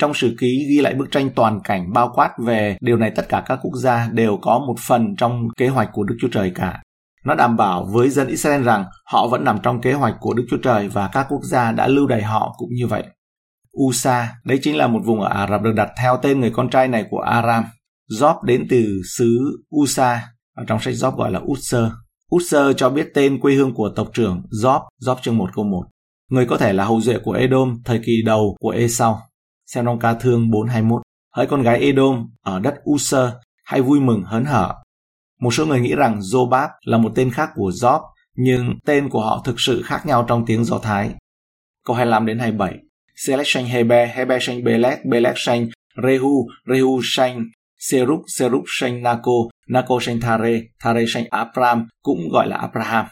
Trong 0.00 0.14
sử 0.14 0.36
ký 0.38 0.66
ghi 0.70 0.80
lại 0.80 0.94
bức 0.94 1.10
tranh 1.10 1.30
toàn 1.34 1.60
cảnh 1.64 1.92
bao 1.92 2.12
quát 2.14 2.30
về 2.38 2.76
điều 2.80 2.96
này 2.96 3.12
tất 3.16 3.28
cả 3.28 3.42
các 3.46 3.58
quốc 3.62 3.74
gia 3.82 4.08
đều 4.12 4.38
có 4.42 4.58
một 4.58 4.74
phần 4.86 5.16
trong 5.16 5.48
kế 5.56 5.68
hoạch 5.68 5.88
của 5.92 6.04
Đức 6.04 6.16
Chúa 6.20 6.28
Trời 6.32 6.52
cả. 6.54 6.82
Nó 7.26 7.34
đảm 7.34 7.56
bảo 7.56 7.84
với 7.84 8.10
dân 8.10 8.28
Israel 8.28 8.62
rằng 8.62 8.84
họ 9.04 9.28
vẫn 9.28 9.44
nằm 9.44 9.58
trong 9.62 9.80
kế 9.80 9.92
hoạch 9.92 10.14
của 10.20 10.34
Đức 10.34 10.46
Chúa 10.50 10.56
Trời 10.62 10.88
và 10.88 11.08
các 11.12 11.26
quốc 11.28 11.40
gia 11.44 11.72
đã 11.72 11.88
lưu 11.88 12.06
đày 12.06 12.22
họ 12.22 12.54
cũng 12.58 12.68
như 12.74 12.86
vậy. 12.86 13.04
Usa, 13.82 14.34
đấy 14.44 14.58
chính 14.62 14.76
là 14.76 14.86
một 14.86 15.00
vùng 15.04 15.20
ở 15.20 15.28
Ả 15.28 15.46
Rập 15.50 15.62
được 15.62 15.72
đặt 15.76 15.88
theo 16.00 16.16
tên 16.22 16.40
người 16.40 16.50
con 16.50 16.70
trai 16.70 16.88
này 16.88 17.06
của 17.10 17.20
Aram. 17.20 17.64
Job 18.10 18.42
đến 18.42 18.66
từ 18.70 19.02
xứ 19.16 19.58
Usa, 19.76 20.28
ở 20.56 20.64
trong 20.66 20.80
sách 20.80 20.94
Job 20.94 21.16
gọi 21.16 21.30
là 21.30 21.40
Utser. 21.52 21.84
Utser 22.34 22.76
cho 22.76 22.90
biết 22.90 23.08
tên 23.14 23.40
quê 23.40 23.54
hương 23.54 23.74
của 23.74 23.90
tộc 23.96 24.08
trưởng 24.12 24.42
Job, 24.62 24.80
Job 25.02 25.16
chương 25.22 25.38
1 25.38 25.50
câu 25.54 25.64
1. 25.64 25.86
Người 26.30 26.46
có 26.46 26.56
thể 26.56 26.72
là 26.72 26.84
hậu 26.84 27.00
duệ 27.00 27.18
của 27.24 27.32
Edom 27.32 27.78
thời 27.84 28.00
kỳ 28.06 28.22
đầu 28.26 28.56
của 28.60 28.70
Esau. 28.70 29.20
Xem 29.66 29.84
trong 29.84 29.98
ca 29.98 30.14
thương 30.14 30.50
421. 30.50 31.02
Hỡi 31.36 31.46
con 31.46 31.62
gái 31.62 31.80
Edom 31.80 32.28
ở 32.42 32.58
đất 32.60 32.74
User, 32.90 33.30
hãy 33.64 33.82
vui 33.82 34.00
mừng 34.00 34.22
hớn 34.22 34.44
hở 34.44 34.74
một 35.40 35.54
số 35.54 35.66
người 35.66 35.80
nghĩ 35.80 35.94
rằng 35.94 36.18
Jobab 36.18 36.68
là 36.84 36.98
một 36.98 37.12
tên 37.14 37.30
khác 37.30 37.50
của 37.54 37.70
Job, 37.70 38.00
nhưng 38.36 38.78
tên 38.86 39.08
của 39.08 39.20
họ 39.20 39.42
thực 39.44 39.60
sự 39.60 39.82
khác 39.82 40.06
nhau 40.06 40.24
trong 40.28 40.46
tiếng 40.46 40.64
Do 40.64 40.78
Thái. 40.78 41.10
Câu 41.84 41.96
25 41.96 42.26
đến 42.26 42.38
27. 42.38 42.78
Selech 43.16 43.46
sanh 43.48 43.66
Hebe, 43.66 44.12
Hebe 44.16 44.38
sanh 44.40 44.64
Belek, 44.64 45.04
Belek 45.04 45.34
sanh 45.36 45.68
Rehu, 46.02 46.48
Rehu 46.66 47.00
sanh 47.02 47.44
Seruk, 47.78 48.20
Seruk 48.38 48.64
sanh 48.80 49.02
Nako, 49.02 49.32
Nako 49.68 49.98
sanh 50.00 50.20
Thare, 50.20 50.62
Thare 50.80 51.04
sanh 51.08 51.24
Abram, 51.30 51.88
cũng 52.02 52.28
gọi 52.32 52.48
là 52.48 52.56
Abraham. 52.56 53.06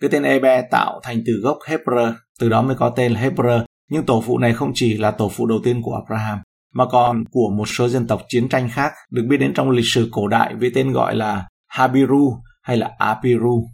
Cái 0.00 0.10
tên 0.10 0.22
Ebe 0.22 0.62
tạo 0.70 1.00
thành 1.02 1.22
từ 1.26 1.32
gốc 1.42 1.58
Hebrew, 1.68 2.12
từ 2.40 2.48
đó 2.48 2.62
mới 2.62 2.76
có 2.76 2.90
tên 2.90 3.12
là 3.12 3.20
Hebrew, 3.20 3.64
nhưng 3.90 4.06
tổ 4.06 4.22
phụ 4.26 4.38
này 4.38 4.52
không 4.52 4.72
chỉ 4.74 4.96
là 4.96 5.10
tổ 5.10 5.28
phụ 5.28 5.46
đầu 5.46 5.58
tiên 5.64 5.82
của 5.82 5.94
Abraham, 5.94 6.38
mà 6.74 6.84
còn 6.90 7.24
của 7.30 7.50
một 7.56 7.68
số 7.68 7.88
dân 7.88 8.06
tộc 8.06 8.22
chiến 8.28 8.48
tranh 8.48 8.68
khác 8.72 8.92
được 9.10 9.22
biết 9.28 9.36
đến 9.36 9.54
trong 9.54 9.70
lịch 9.70 9.86
sử 9.86 10.08
cổ 10.10 10.28
đại 10.28 10.54
với 10.54 10.70
tên 10.74 10.92
gọi 10.92 11.16
là 11.16 11.46
Habiru 11.68 12.42
hay 12.62 12.76
là 12.76 12.90
Apiru. 12.98 13.68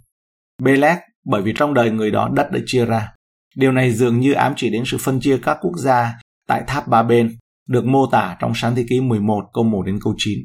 Belek 0.62 0.98
bởi 1.24 1.42
vì 1.42 1.52
trong 1.56 1.74
đời 1.74 1.90
người 1.90 2.10
đó 2.10 2.28
đất 2.32 2.50
đã 2.52 2.58
chia 2.66 2.84
ra. 2.84 3.12
Điều 3.56 3.72
này 3.72 3.92
dường 3.92 4.20
như 4.20 4.32
ám 4.32 4.52
chỉ 4.56 4.70
đến 4.70 4.82
sự 4.86 4.98
phân 5.00 5.20
chia 5.20 5.38
các 5.38 5.58
quốc 5.60 5.76
gia 5.76 6.14
tại 6.48 6.62
tháp 6.66 6.88
ba 6.88 7.02
bên, 7.02 7.36
được 7.68 7.84
mô 7.84 8.06
tả 8.06 8.36
trong 8.40 8.52
sáng 8.54 8.74
thế 8.74 8.84
ký 8.88 9.00
11 9.00 9.44
câu 9.52 9.64
1 9.64 9.82
đến 9.86 9.98
câu 10.04 10.14
9. 10.18 10.38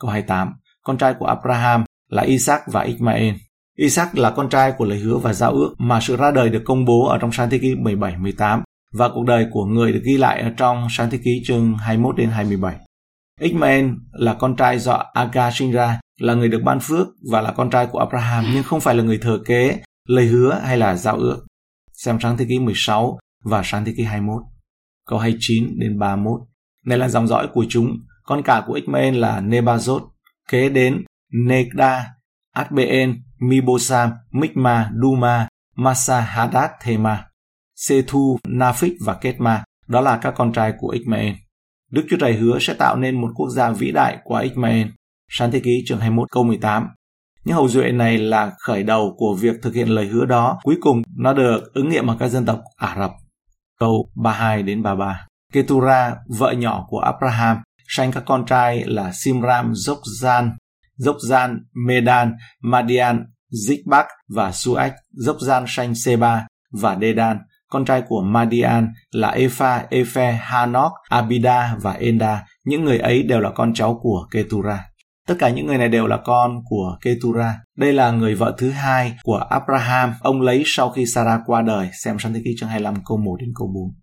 Câu 0.00 0.10
28. 0.10 0.52
Con 0.82 0.98
trai 0.98 1.14
của 1.18 1.26
Abraham 1.26 1.84
là 2.10 2.22
Isaac 2.22 2.62
và 2.66 2.82
Ismael. 2.82 3.34
Isaac 3.76 4.18
là 4.18 4.30
con 4.30 4.48
trai 4.48 4.72
của 4.72 4.84
lời 4.84 4.98
hứa 4.98 5.18
và 5.18 5.32
giao 5.32 5.52
ước 5.52 5.74
mà 5.78 6.00
sự 6.00 6.16
ra 6.16 6.30
đời 6.30 6.48
được 6.50 6.62
công 6.64 6.84
bố 6.84 7.06
ở 7.06 7.18
trong 7.18 7.32
sáng 7.32 7.50
thế 7.50 7.58
ký 7.58 7.74
17-18 7.74 8.62
và 8.92 9.08
cuộc 9.14 9.24
đời 9.26 9.46
của 9.50 9.64
người 9.64 9.92
được 9.92 10.02
ghi 10.04 10.16
lại 10.16 10.42
ở 10.42 10.50
trong 10.56 10.86
sáng 10.90 11.10
thế 11.10 11.18
ký 11.24 11.42
chương 11.46 11.76
21 11.76 12.16
đến 12.16 12.30
27. 12.30 12.76
Ishmael 13.40 13.90
là 14.12 14.34
con 14.34 14.56
trai 14.56 14.78
do 14.78 14.92
Agar 15.14 15.54
sinh 15.56 15.72
ra, 15.72 16.00
là 16.20 16.34
người 16.34 16.48
được 16.48 16.60
ban 16.64 16.80
phước 16.80 17.06
và 17.30 17.40
là 17.40 17.52
con 17.52 17.70
trai 17.70 17.86
của 17.86 17.98
Abraham 17.98 18.44
nhưng 18.54 18.62
không 18.62 18.80
phải 18.80 18.94
là 18.94 19.02
người 19.02 19.18
thừa 19.18 19.38
kế, 19.46 19.82
lời 20.08 20.26
hứa 20.26 20.60
hay 20.64 20.78
là 20.78 20.96
giao 20.96 21.16
ước. 21.16 21.46
Xem 21.92 22.18
sáng 22.20 22.36
thế 22.36 22.46
kỷ 22.48 22.58
16 22.58 23.18
và 23.44 23.62
sáng 23.64 23.84
thế 23.84 23.94
kỷ 23.96 24.02
21. 24.02 24.42
Câu 25.06 25.18
29 25.18 25.78
đến 25.78 25.98
31. 25.98 26.40
Này 26.86 26.98
là 26.98 27.08
dòng 27.08 27.26
dõi 27.26 27.48
của 27.52 27.64
chúng, 27.68 27.98
con 28.22 28.42
cả 28.42 28.62
của 28.66 28.72
Ishmael 28.72 29.14
là 29.16 29.40
Nebazot, 29.40 30.08
kế 30.48 30.68
đến 30.68 31.04
Negda, 31.46 32.14
Adbeen, 32.54 33.22
Mibosam, 33.38 34.12
Mikma, 34.30 34.90
Duma, 35.02 35.48
Masa 35.76 36.20
Hadad 36.20 36.70
Thema, 36.82 37.26
Sethu, 37.76 38.38
Nafik 38.48 38.94
và 39.00 39.14
Ketma. 39.14 39.64
Đó 39.88 40.00
là 40.00 40.16
các 40.16 40.34
con 40.36 40.52
trai 40.52 40.72
của 40.78 40.88
Ishmael. 40.88 41.34
Đức 41.94 42.06
Chúa 42.10 42.16
Trời 42.20 42.34
hứa 42.34 42.58
sẽ 42.60 42.74
tạo 42.74 42.96
nên 42.96 43.20
một 43.20 43.30
quốc 43.34 43.48
gia 43.50 43.70
vĩ 43.70 43.90
đại 43.90 44.18
qua 44.24 44.40
Ishmael. 44.40 44.86
Sáng 45.30 45.50
thế 45.50 45.60
ký 45.60 45.84
chương 45.86 45.98
21 45.98 46.30
câu 46.30 46.44
18. 46.44 46.88
Những 47.44 47.56
hậu 47.56 47.68
duệ 47.68 47.92
này 47.92 48.18
là 48.18 48.52
khởi 48.58 48.82
đầu 48.82 49.14
của 49.16 49.36
việc 49.40 49.56
thực 49.62 49.74
hiện 49.74 49.88
lời 49.88 50.06
hứa 50.06 50.24
đó. 50.24 50.58
Cuối 50.62 50.76
cùng 50.80 51.02
nó 51.16 51.32
được 51.32 51.74
ứng 51.74 51.88
nghiệm 51.88 52.06
ở 52.06 52.16
các 52.18 52.28
dân 52.28 52.46
tộc 52.46 52.60
Ả 52.76 52.96
Rập. 52.98 53.10
Câu 53.80 54.08
32 54.14 54.62
đến 54.62 54.82
33. 54.82 55.26
Ketura, 55.52 56.16
vợ 56.38 56.52
nhỏ 56.52 56.86
của 56.88 56.98
Abraham, 56.98 57.56
sanh 57.88 58.12
các 58.12 58.22
con 58.26 58.46
trai 58.46 58.84
là 58.84 59.12
Simram, 59.12 59.72
Jokzan, 59.72 60.50
Jokzan, 60.98 61.58
Medan, 61.86 62.32
Madian, 62.62 63.24
Zikbak 63.68 64.04
và 64.28 64.52
Suach, 64.52 64.92
Jokzan 65.26 65.64
sanh 65.68 65.94
Seba 65.94 66.46
và 66.72 66.98
Dedan. 67.00 67.38
Con 67.74 67.84
trai 67.84 68.02
của 68.08 68.22
Madian 68.22 68.92
là 69.10 69.28
Epha, 69.28 69.86
Ephe, 69.90 70.32
Hanok, 70.32 70.92
Abida 71.08 71.76
và 71.80 71.92
Enda. 71.92 72.44
Những 72.64 72.84
người 72.84 72.98
ấy 72.98 73.22
đều 73.22 73.40
là 73.40 73.50
con 73.50 73.74
cháu 73.74 73.98
của 74.02 74.26
Ketura. 74.30 74.84
Tất 75.26 75.34
cả 75.38 75.50
những 75.50 75.66
người 75.66 75.78
này 75.78 75.88
đều 75.88 76.06
là 76.06 76.16
con 76.24 76.62
của 76.64 76.98
Ketura. 77.04 77.60
Đây 77.78 77.92
là 77.92 78.10
người 78.10 78.34
vợ 78.34 78.54
thứ 78.58 78.70
hai 78.70 79.16
của 79.22 79.36
Abraham, 79.36 80.14
ông 80.20 80.40
lấy 80.40 80.62
sau 80.66 80.90
khi 80.90 81.06
Sarah 81.06 81.40
qua 81.46 81.62
đời, 81.62 81.88
xem 82.02 82.18
sang 82.18 82.34
thế 82.34 82.40
ký 82.44 82.50
chương 82.60 82.68
25 82.68 82.94
câu 83.06 83.18
1 83.18 83.36
đến 83.40 83.50
câu 83.58 83.68
4. 83.74 83.94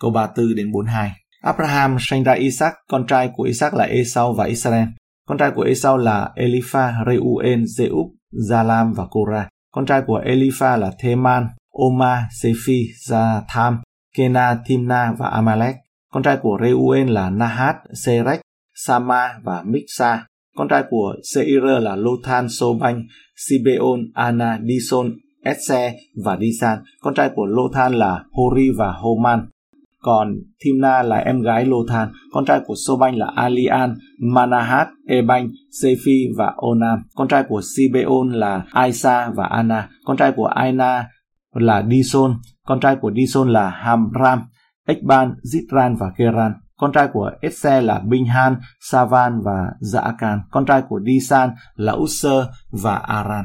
Câu 0.00 0.10
34 0.10 0.54
đến 0.56 0.72
42. 0.72 1.12
Abraham 1.42 1.96
sinh 2.00 2.24
ra 2.24 2.32
Isaac, 2.32 2.74
con 2.90 3.06
trai 3.06 3.30
của 3.36 3.42
Isaac 3.42 3.74
là 3.74 3.84
Esau 3.84 4.32
và 4.32 4.44
Israel. 4.44 4.88
Con 5.28 5.38
trai 5.38 5.50
của 5.54 5.62
Esau 5.62 5.96
là 5.96 6.30
Elipha, 6.34 6.94
Reuel, 7.06 7.62
Zeub, 7.62 8.10
Zalam 8.50 8.94
và 8.94 9.04
Korah. 9.10 9.48
Con 9.72 9.86
trai 9.86 10.02
của 10.06 10.16
Elipha 10.16 10.76
là 10.76 10.90
Theman, 10.98 11.46
Oma, 11.76 12.28
Sephi, 12.42 12.86
Zatham, 13.08 13.76
Kena, 14.16 14.58
Timna 14.66 15.12
và 15.18 15.28
Amalek. 15.28 15.76
Con 16.12 16.22
trai 16.22 16.36
của 16.36 16.58
Reuel 16.62 17.10
là 17.10 17.30
Nahat, 17.30 17.76
Serech, 18.04 18.40
Sama 18.74 19.28
và 19.42 19.62
Miksa. 19.62 20.26
Con 20.56 20.68
trai 20.68 20.84
của 20.90 21.14
Seir 21.34 21.62
là 21.80 21.96
Lothan, 21.96 22.48
Sobanh, 22.48 23.02
Sibeon, 23.36 24.00
Ana, 24.14 24.58
Dison, 24.68 25.10
Esse 25.44 25.94
và 26.24 26.36
Disan. 26.40 26.78
Con 27.00 27.14
trai 27.14 27.30
của 27.34 27.46
Lothan 27.46 27.92
là 27.92 28.24
Hori 28.32 28.70
và 28.78 28.92
Homan. 28.92 29.48
Còn 30.00 30.34
Thimna 30.64 31.02
là 31.02 31.16
em 31.16 31.42
gái 31.42 31.64
Lothan. 31.64 32.08
Con 32.32 32.44
trai 32.44 32.60
của 32.66 32.74
Sobanh 32.86 33.16
là 33.16 33.26
Alian, 33.36 33.94
Manahat, 34.18 34.88
Ebanh, 35.08 35.48
Sephi 35.82 36.28
và 36.36 36.52
Onam. 36.56 37.02
Con 37.14 37.28
trai 37.28 37.44
của 37.48 37.62
Sibeon 37.76 38.30
là 38.32 38.64
Aisa 38.72 39.30
và 39.34 39.46
Ana. 39.46 39.88
Con 40.04 40.16
trai 40.16 40.32
của 40.32 40.46
Aina 40.46 41.08
là 41.58 41.84
Dison. 41.90 42.36
Con 42.66 42.80
trai 42.80 42.96
của 42.96 43.12
Dison 43.16 43.48
là 43.48 43.70
Hamram, 43.70 44.42
Ekban, 44.86 45.34
Zitran 45.42 45.96
và 45.96 46.06
Keran. 46.16 46.52
Con 46.78 46.92
trai 46.92 47.08
của 47.12 47.30
Esse 47.40 47.80
là 47.80 47.98
Binhan, 47.98 48.56
Savan 48.80 49.40
và 49.44 49.66
Zaakan. 49.80 50.38
Con 50.50 50.66
trai 50.66 50.82
của 50.88 51.00
Disan 51.06 51.50
là 51.74 51.92
Usser 51.92 52.44
và 52.70 52.96
Aran. 52.96 53.44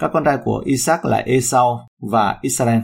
Các 0.00 0.10
con 0.12 0.24
trai 0.24 0.38
của 0.44 0.62
Isaac 0.66 1.04
là 1.04 1.16
Esau 1.16 1.88
và 2.10 2.38
Israel. 2.42 2.80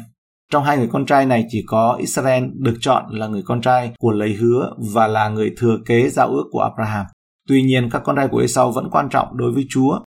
Trong 0.52 0.64
hai 0.64 0.78
người 0.78 0.88
con 0.92 1.06
trai 1.06 1.26
này 1.26 1.44
chỉ 1.48 1.64
có 1.66 1.96
Israel 2.00 2.44
được 2.54 2.76
chọn 2.80 3.04
là 3.10 3.26
người 3.26 3.42
con 3.46 3.60
trai 3.60 3.92
của 3.98 4.12
lời 4.12 4.34
hứa 4.34 4.74
và 4.94 5.06
là 5.06 5.28
người 5.28 5.54
thừa 5.56 5.78
kế 5.86 6.08
giao 6.08 6.28
ước 6.28 6.44
của 6.50 6.60
Abraham. 6.60 7.06
Tuy 7.48 7.62
nhiên, 7.62 7.90
các 7.90 8.02
con 8.04 8.16
trai 8.16 8.28
của 8.28 8.38
Esau 8.38 8.72
vẫn 8.72 8.90
quan 8.90 9.08
trọng 9.08 9.36
đối 9.36 9.52
với 9.52 9.66
Chúa 9.70 10.00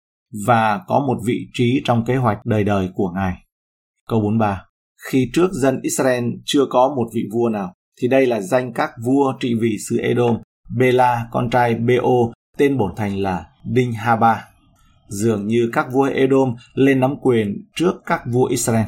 và 0.46 0.80
có 0.86 1.00
một 1.00 1.16
vị 1.26 1.46
trí 1.52 1.82
trong 1.84 2.04
kế 2.04 2.16
hoạch 2.16 2.38
đời 2.44 2.64
đời 2.64 2.90
của 2.94 3.10
Ngài. 3.14 3.45
Câu 4.08 4.20
43 4.20 4.64
Khi 5.10 5.30
trước 5.32 5.52
dân 5.52 5.80
Israel 5.82 6.24
chưa 6.44 6.66
có 6.70 6.94
một 6.96 7.10
vị 7.14 7.22
vua 7.32 7.48
nào, 7.48 7.72
thì 8.00 8.08
đây 8.08 8.26
là 8.26 8.40
danh 8.40 8.72
các 8.72 8.90
vua 9.04 9.32
trị 9.40 9.54
vì 9.60 9.76
xứ 9.88 9.98
Edom. 9.98 10.38
Bela, 10.78 11.26
con 11.32 11.50
trai 11.50 11.74
Beo, 11.74 12.32
tên 12.58 12.78
bổn 12.78 12.92
thành 12.96 13.18
là 13.18 13.46
Đinh 13.64 13.92
Haba. 13.92 14.44
Dường 15.08 15.46
như 15.46 15.70
các 15.72 15.86
vua 15.92 16.04
Edom 16.04 16.54
lên 16.74 17.00
nắm 17.00 17.14
quyền 17.22 17.68
trước 17.76 17.92
các 18.06 18.22
vua 18.32 18.44
Israel. 18.44 18.86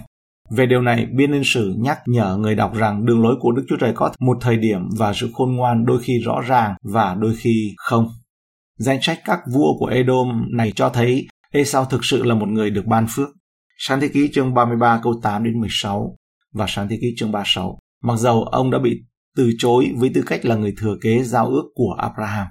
Về 0.50 0.66
điều 0.66 0.82
này, 0.82 1.06
biên 1.06 1.30
niên 1.30 1.42
sử 1.44 1.74
nhắc 1.78 1.98
nhở 2.06 2.36
người 2.36 2.54
đọc 2.54 2.74
rằng 2.74 3.06
đường 3.06 3.22
lối 3.22 3.36
của 3.40 3.52
Đức 3.52 3.62
Chúa 3.68 3.76
Trời 3.80 3.92
có 3.94 4.12
một 4.20 4.38
thời 4.40 4.56
điểm 4.56 4.88
và 4.98 5.12
sự 5.14 5.30
khôn 5.34 5.56
ngoan 5.56 5.86
đôi 5.86 6.00
khi 6.02 6.18
rõ 6.18 6.40
ràng 6.40 6.74
và 6.82 7.14
đôi 7.14 7.34
khi 7.36 7.74
không. 7.76 8.08
Danh 8.78 8.98
sách 9.02 9.18
các 9.24 9.40
vua 9.52 9.78
của 9.78 9.86
Edom 9.86 10.46
này 10.52 10.72
cho 10.76 10.88
thấy 10.88 11.26
Esau 11.52 11.84
thực 11.84 12.04
sự 12.04 12.22
là 12.22 12.34
một 12.34 12.48
người 12.48 12.70
được 12.70 12.86
ban 12.86 13.06
phước. 13.08 13.28
Sáng 13.80 14.00
thế 14.00 14.08
ký 14.08 14.30
chương 14.34 14.54
33 14.54 15.00
câu 15.02 15.20
8 15.22 15.44
đến 15.44 15.60
16 15.60 16.16
và 16.52 16.66
sáng 16.68 16.88
thế 16.88 16.98
ký 17.00 17.14
chương 17.16 17.32
36. 17.32 17.78
Mặc 18.02 18.16
dầu 18.16 18.42
ông 18.42 18.70
đã 18.70 18.78
bị 18.78 19.02
từ 19.36 19.50
chối 19.58 19.90
với 19.96 20.10
tư 20.14 20.22
cách 20.26 20.44
là 20.44 20.56
người 20.56 20.74
thừa 20.78 20.96
kế 21.02 21.22
giao 21.22 21.46
ước 21.46 21.64
của 21.74 21.92
Abraham. 21.98 22.46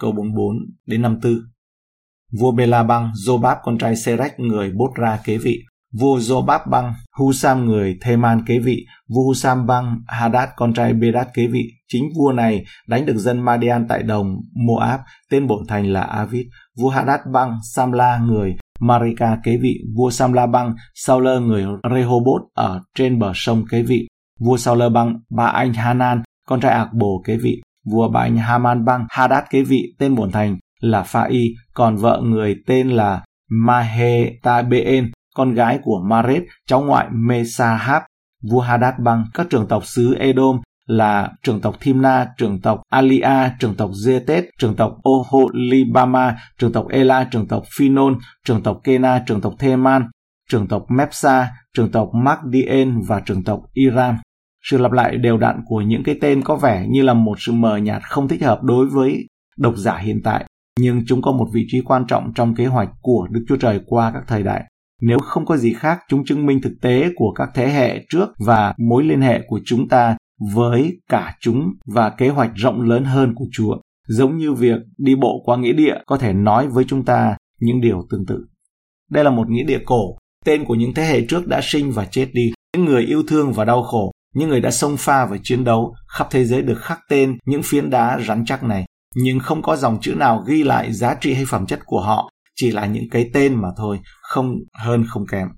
Câu 0.00 0.12
44 0.12 0.56
đến 0.86 1.02
54. 1.02 1.40
Vua 2.40 2.52
Bela 2.52 2.82
băng 2.82 3.12
Jobab 3.26 3.56
con 3.62 3.78
trai 3.78 3.96
Serech 3.96 4.40
người 4.40 4.72
bốt 4.72 4.90
ra 4.94 5.18
kế 5.24 5.38
vị. 5.38 5.58
Vua 5.92 6.18
Jobab 6.18 6.70
băng 6.70 6.94
Husam 7.18 7.64
người 7.64 7.98
Theman 8.00 8.44
kế 8.46 8.58
vị. 8.58 8.86
Vua 9.08 9.22
Husam 9.22 9.66
băng 9.66 10.00
Hadad 10.06 10.48
con 10.56 10.74
trai 10.74 10.92
Bedad 10.92 11.26
kế 11.34 11.46
vị. 11.46 11.70
Chính 11.88 12.04
vua 12.16 12.32
này 12.32 12.64
đánh 12.86 13.06
được 13.06 13.16
dân 13.16 13.40
Madian 13.40 13.88
tại 13.88 14.02
đồng 14.02 14.36
Moab, 14.66 15.00
tên 15.30 15.46
bổn 15.46 15.66
thành 15.68 15.92
là 15.92 16.02
Avid. 16.02 16.46
Vua 16.78 16.88
Hadad 16.88 17.20
băng 17.32 17.58
Samla 17.74 18.18
người 18.18 18.56
Marika 18.80 19.38
kế 19.44 19.56
vị. 19.56 19.74
Vua 19.96 20.10
Samla 20.10 20.46
băng 20.46 20.74
Sauler 20.94 21.42
người 21.42 21.64
Rehoboth 21.90 22.42
ở 22.54 22.80
trên 22.94 23.18
bờ 23.18 23.32
sông 23.34 23.64
kế 23.70 23.82
vị 23.82 24.06
vua 24.40 24.56
sau 24.56 24.76
lơ 24.76 24.88
băng 24.88 25.20
ba 25.30 25.46
anh 25.46 25.72
Hanan, 25.72 26.22
con 26.46 26.60
trai 26.60 26.72
Ạc 26.72 26.92
Bồ 26.92 27.22
kế 27.24 27.36
vị, 27.36 27.62
vua 27.90 28.08
ba 28.08 28.20
anh 28.20 28.36
Haman 28.36 28.84
băng 28.84 29.06
Hadad 29.10 29.44
kế 29.50 29.62
vị, 29.62 29.94
tên 29.98 30.14
bổn 30.14 30.30
thành 30.30 30.58
là 30.80 31.02
Pha 31.02 31.24
Y, 31.24 31.54
còn 31.74 31.96
vợ 31.96 32.20
người 32.24 32.56
tên 32.66 32.90
là 32.90 33.24
Mahetabeen, 33.50 35.10
con 35.34 35.54
gái 35.54 35.78
của 35.82 36.02
Maret, 36.04 36.42
cháu 36.66 36.80
ngoại 36.80 37.06
Mesahab, 37.10 38.02
vua 38.50 38.60
Hadad 38.60 38.94
băng 38.98 39.24
các 39.34 39.46
trưởng 39.50 39.66
tộc 39.66 39.86
xứ 39.86 40.14
Edom 40.14 40.60
là 40.90 41.32
trưởng 41.42 41.60
tộc 41.60 41.76
Thimna, 41.80 42.26
trưởng 42.38 42.60
tộc 42.60 42.82
Alia, 42.88 43.50
trưởng 43.58 43.74
tộc 43.74 43.90
Zetet, 43.90 44.42
trưởng 44.58 44.76
tộc 44.76 44.98
Oholibama, 45.08 46.36
trưởng 46.58 46.72
tộc 46.72 46.88
Ela, 46.88 47.24
trưởng 47.24 47.46
tộc 47.46 47.62
Phinon, 47.76 48.18
trưởng 48.44 48.62
tộc 48.62 48.80
Kena, 48.84 49.22
trưởng 49.26 49.40
tộc 49.40 49.54
Theman, 49.58 50.02
trưởng 50.50 50.66
tộc 50.66 50.86
Mepsa, 50.88 51.48
trưởng 51.76 51.90
tộc 51.90 52.10
Magdien 52.14 53.00
và 53.08 53.20
trưởng 53.20 53.44
tộc 53.44 53.60
Iran. 53.72 54.16
Sự 54.62 54.78
lặp 54.78 54.92
lại 54.92 55.16
đều 55.16 55.38
đặn 55.38 55.62
của 55.66 55.80
những 55.80 56.02
cái 56.02 56.18
tên 56.20 56.42
có 56.42 56.56
vẻ 56.56 56.86
như 56.90 57.02
là 57.02 57.14
một 57.14 57.36
sự 57.40 57.52
mờ 57.52 57.76
nhạt 57.76 58.02
không 58.02 58.28
thích 58.28 58.42
hợp 58.42 58.62
đối 58.62 58.86
với 58.86 59.26
độc 59.58 59.74
giả 59.76 59.96
hiện 59.96 60.20
tại, 60.24 60.44
nhưng 60.80 61.02
chúng 61.06 61.22
có 61.22 61.32
một 61.32 61.46
vị 61.52 61.66
trí 61.68 61.80
quan 61.80 62.06
trọng 62.06 62.32
trong 62.34 62.54
kế 62.54 62.66
hoạch 62.66 62.88
của 63.00 63.28
Đức 63.30 63.44
Chúa 63.48 63.56
Trời 63.56 63.80
qua 63.86 64.10
các 64.14 64.22
thời 64.26 64.42
đại. 64.42 64.64
Nếu 65.02 65.18
không 65.18 65.46
có 65.46 65.56
gì 65.56 65.72
khác, 65.72 65.98
chúng 66.08 66.24
chứng 66.24 66.46
minh 66.46 66.60
thực 66.62 66.72
tế 66.82 67.10
của 67.16 67.32
các 67.32 67.48
thế 67.54 67.68
hệ 67.68 68.04
trước 68.10 68.28
và 68.38 68.74
mối 68.78 69.04
liên 69.04 69.20
hệ 69.20 69.40
của 69.46 69.60
chúng 69.64 69.88
ta 69.88 70.16
với 70.54 71.00
cả 71.08 71.36
chúng 71.40 71.72
và 71.86 72.10
kế 72.10 72.28
hoạch 72.28 72.50
rộng 72.54 72.80
lớn 72.80 73.04
hơn 73.04 73.34
của 73.34 73.46
Chúa. 73.52 73.76
Giống 74.08 74.36
như 74.36 74.52
việc 74.52 74.78
đi 74.98 75.14
bộ 75.14 75.42
qua 75.44 75.56
nghĩa 75.56 75.72
địa 75.72 75.94
có 76.06 76.18
thể 76.18 76.32
nói 76.32 76.68
với 76.68 76.84
chúng 76.88 77.04
ta 77.04 77.36
những 77.60 77.80
điều 77.80 78.06
tương 78.10 78.26
tự. 78.26 78.46
Đây 79.10 79.24
là 79.24 79.30
một 79.30 79.50
nghĩa 79.50 79.64
địa 79.64 79.80
cổ, 79.86 80.18
tên 80.44 80.64
của 80.64 80.74
những 80.74 80.94
thế 80.94 81.04
hệ 81.04 81.26
trước 81.28 81.46
đã 81.46 81.60
sinh 81.62 81.92
và 81.92 82.04
chết 82.04 82.28
đi, 82.32 82.52
những 82.76 82.84
người 82.84 83.02
yêu 83.02 83.22
thương 83.28 83.52
và 83.52 83.64
đau 83.64 83.82
khổ, 83.82 84.12
những 84.34 84.48
người 84.48 84.60
đã 84.60 84.70
xông 84.70 84.96
pha 84.96 85.26
và 85.26 85.36
chiến 85.42 85.64
đấu 85.64 85.94
khắp 86.08 86.26
thế 86.30 86.44
giới 86.44 86.62
được 86.62 86.78
khắc 86.80 86.98
tên 87.08 87.38
những 87.46 87.62
phiến 87.64 87.90
đá 87.90 88.20
rắn 88.26 88.44
chắc 88.44 88.64
này, 88.64 88.84
nhưng 89.14 89.38
không 89.38 89.62
có 89.62 89.76
dòng 89.76 89.98
chữ 90.00 90.14
nào 90.14 90.44
ghi 90.46 90.62
lại 90.62 90.92
giá 90.92 91.14
trị 91.20 91.34
hay 91.34 91.44
phẩm 91.44 91.66
chất 91.66 91.80
của 91.84 92.00
họ, 92.00 92.30
chỉ 92.56 92.70
là 92.70 92.86
những 92.86 93.10
cái 93.10 93.30
tên 93.34 93.54
mà 93.54 93.68
thôi, 93.76 94.00
không 94.22 94.54
hơn 94.74 95.04
không 95.08 95.26
kém. 95.26 95.48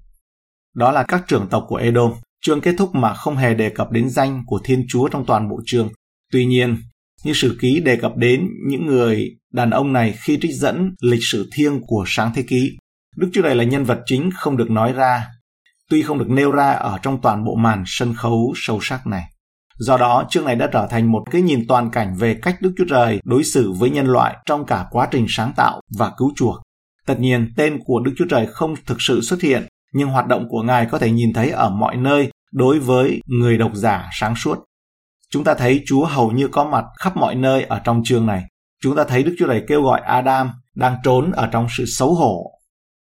Đó 0.75 0.93
là 0.93 1.03
các 1.03 1.25
trưởng 1.29 1.47
tộc 1.51 1.65
của 1.69 1.77
Edom. 1.77 2.13
Chương 2.43 2.61
kết 2.61 2.75
thúc 2.79 2.95
mà 2.95 3.15
không 3.15 3.37
hề 3.37 3.55
đề 3.55 3.71
cập 3.71 3.91
đến 3.91 4.11
danh 4.11 4.43
của 4.47 4.61
Thiên 4.65 4.85
Chúa 4.89 5.09
trong 5.09 5.25
toàn 5.27 5.49
bộ 5.49 5.61
chương. 5.67 5.89
Tuy 6.33 6.45
nhiên, 6.45 6.77
như 7.25 7.33
sử 7.33 7.57
ký 7.61 7.81
đề 7.81 7.97
cập 7.97 8.17
đến 8.17 8.49
những 8.69 8.87
người 8.87 9.29
đàn 9.53 9.71
ông 9.71 9.93
này 9.93 10.15
khi 10.23 10.39
trích 10.43 10.55
dẫn 10.55 10.95
lịch 11.01 11.23
sử 11.23 11.49
thiêng 11.55 11.81
của 11.87 12.05
sáng 12.07 12.33
thế 12.35 12.43
ký. 12.43 12.77
Đức 13.17 13.31
Chúa 13.33 13.43
Trời 13.43 13.55
là 13.55 13.65
nhân 13.65 13.85
vật 13.85 14.01
chính 14.07 14.31
không 14.35 14.57
được 14.57 14.71
nói 14.71 14.93
ra 14.93 15.27
tuy 15.93 16.03
không 16.03 16.19
được 16.19 16.31
nêu 16.31 16.51
ra 16.51 16.73
ở 16.73 16.99
trong 17.03 17.21
toàn 17.21 17.45
bộ 17.45 17.55
màn 17.55 17.85
sân 17.87 18.15
khấu 18.15 18.53
sâu 18.57 18.79
sắc 18.83 19.07
này. 19.07 19.25
Do 19.79 19.97
đó, 19.97 20.27
chương 20.31 20.45
này 20.45 20.57
đã 20.57 20.69
trở 20.73 20.87
thành 20.91 21.13
một 21.13 21.25
cái 21.31 21.43
nhìn 21.43 21.67
toàn 21.69 21.91
cảnh 21.91 22.15
về 22.19 22.35
cách 22.43 22.57
Đức 22.61 22.73
Chúa 22.79 22.85
Trời 22.89 23.21
đối 23.25 23.45
xử 23.45 23.73
với 23.73 23.91
nhân 23.91 24.07
loại 24.07 24.37
trong 24.47 24.67
cả 24.67 24.87
quá 24.91 25.09
trình 25.11 25.27
sáng 25.29 25.53
tạo 25.57 25.81
và 25.99 26.13
cứu 26.17 26.33
chuộc. 26.37 26.63
Tất 27.07 27.21
nhiên, 27.21 27.53
tên 27.57 27.79
của 27.85 28.01
Đức 28.01 28.13
Chúa 28.17 28.25
Trời 28.31 28.47
không 28.47 28.75
thực 28.87 28.97
sự 29.03 29.21
xuất 29.21 29.41
hiện, 29.41 29.67
nhưng 29.93 30.09
hoạt 30.09 30.27
động 30.27 30.47
của 30.49 30.63
Ngài 30.63 30.87
có 30.87 30.99
thể 30.99 31.11
nhìn 31.11 31.33
thấy 31.33 31.51
ở 31.51 31.71
mọi 31.71 31.97
nơi 31.97 32.31
đối 32.53 32.79
với 32.79 33.21
người 33.27 33.59
độc 33.59 33.71
giả 33.75 34.09
sáng 34.13 34.37
suốt. 34.37 34.59
Chúng 35.31 35.45
ta 35.45 35.55
thấy 35.55 35.83
Chúa 35.87 36.05
hầu 36.05 36.31
như 36.31 36.49
có 36.49 36.65
mặt 36.65 36.85
khắp 36.99 37.17
mọi 37.17 37.35
nơi 37.35 37.63
ở 37.63 37.81
trong 37.85 38.03
chương 38.05 38.27
này. 38.27 38.45
Chúng 38.83 38.97
ta 38.97 39.05
thấy 39.05 39.23
Đức 39.23 39.35
Chúa 39.39 39.47
Trời 39.47 39.65
kêu 39.69 39.83
gọi 39.83 40.01
Adam 40.01 40.51
đang 40.75 40.97
trốn 41.05 41.33
ở 41.33 41.49
trong 41.53 41.67
sự 41.77 41.85
xấu 41.87 42.15
hổ. 42.15 42.51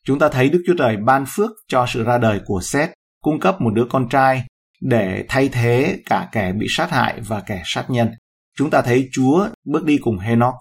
Chúng 0.07 0.19
ta 0.19 0.29
thấy 0.29 0.51
Đức 0.51 0.63
Chúa 0.67 0.75
Trời 0.79 0.97
ban 0.97 1.25
phước 1.29 1.51
cho 1.69 1.87
sự 1.89 2.05
ra 2.05 2.19
đời 2.19 2.41
của 2.45 2.61
Seth, 2.63 2.93
cung 3.23 3.41
cấp 3.41 3.61
một 3.61 3.71
đứa 3.75 3.85
con 3.91 4.09
trai 4.09 4.45
để 4.81 5.25
thay 5.29 5.49
thế 5.49 5.99
cả 6.07 6.29
kẻ 6.33 6.53
bị 6.53 6.67
sát 6.71 6.91
hại 6.91 7.21
và 7.21 7.41
kẻ 7.41 7.63
sát 7.65 7.91
nhân. 7.91 8.11
Chúng 8.59 8.71
ta 8.71 8.83
thấy 8.83 9.09
Chúa 9.13 9.49
bước 9.65 9.85
đi 9.85 9.99
cùng 9.99 10.19
Henoch. 10.19 10.55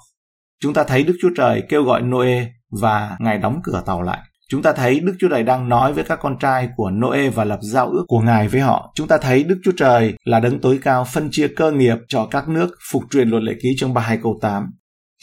Chúng 0.62 0.74
ta 0.74 0.83
thấy 0.83 1.03
Đức 1.03 1.17
Chúa 1.21 1.29
Trời 1.38 1.63
kêu 1.69 1.83
gọi 1.83 2.01
Noe 2.01 2.45
và 2.81 3.17
Ngài 3.19 3.38
đóng 3.38 3.59
cửa 3.63 3.83
tàu 3.86 4.01
lại. 4.01 4.19
Chúng 4.50 4.62
ta 4.62 4.74
thấy 4.74 5.00
Đức 5.00 5.13
Chúa 5.20 5.29
Trời 5.29 5.44
đang 5.44 5.70
nói 5.70 5.94
với 5.94 6.03
các 6.03 6.20
con 6.22 6.39
trai 6.39 6.70
của 6.75 6.91
Noe 6.91 7.29
và 7.29 7.44
lập 7.44 7.60
giao 7.62 7.89
ước 7.89 8.03
của 8.08 8.20
Ngài 8.20 8.48
với 8.48 8.62
họ. 8.62 8.91
Chúng 8.96 9.08
ta 9.08 9.18
thấy 9.18 9.44
Đức 9.44 9.60
Chúa 9.63 9.72
Trời 9.77 10.13
là 10.24 10.39
đấng 10.39 10.62
tối 10.62 10.79
cao 10.82 11.03
phân 11.03 11.29
chia 11.32 11.48
cơ 11.48 11.72
nghiệp 11.72 11.98
cho 12.08 12.25
các 12.32 12.50
nước 12.50 12.70
phục 12.91 13.03
truyền 13.12 13.29
luật 13.29 13.44
lệ 13.44 13.53
ký 13.62 13.70
chương 13.77 13.94
32 13.94 14.20
câu 14.24 14.39
8. 14.41 14.65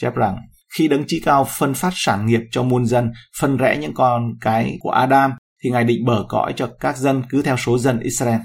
Chép 0.01 0.15
rằng, 0.15 0.37
khi 0.77 0.87
đấng 0.87 1.03
chí 1.07 1.19
cao 1.19 1.47
phân 1.59 1.73
phát 1.73 1.93
sản 1.95 2.25
nghiệp 2.25 2.41
cho 2.51 2.63
muôn 2.63 2.85
dân, 2.85 3.11
phân 3.39 3.57
rẽ 3.57 3.77
những 3.77 3.93
con 3.93 4.33
cái 4.41 4.77
của 4.79 4.91
Adam, 4.91 5.31
thì 5.63 5.69
Ngài 5.69 5.83
định 5.83 6.05
bờ 6.05 6.25
cõi 6.29 6.53
cho 6.55 6.69
các 6.79 6.97
dân 6.97 7.23
cứ 7.29 7.41
theo 7.41 7.57
số 7.57 7.77
dân 7.77 7.99
Israel. 7.99 8.39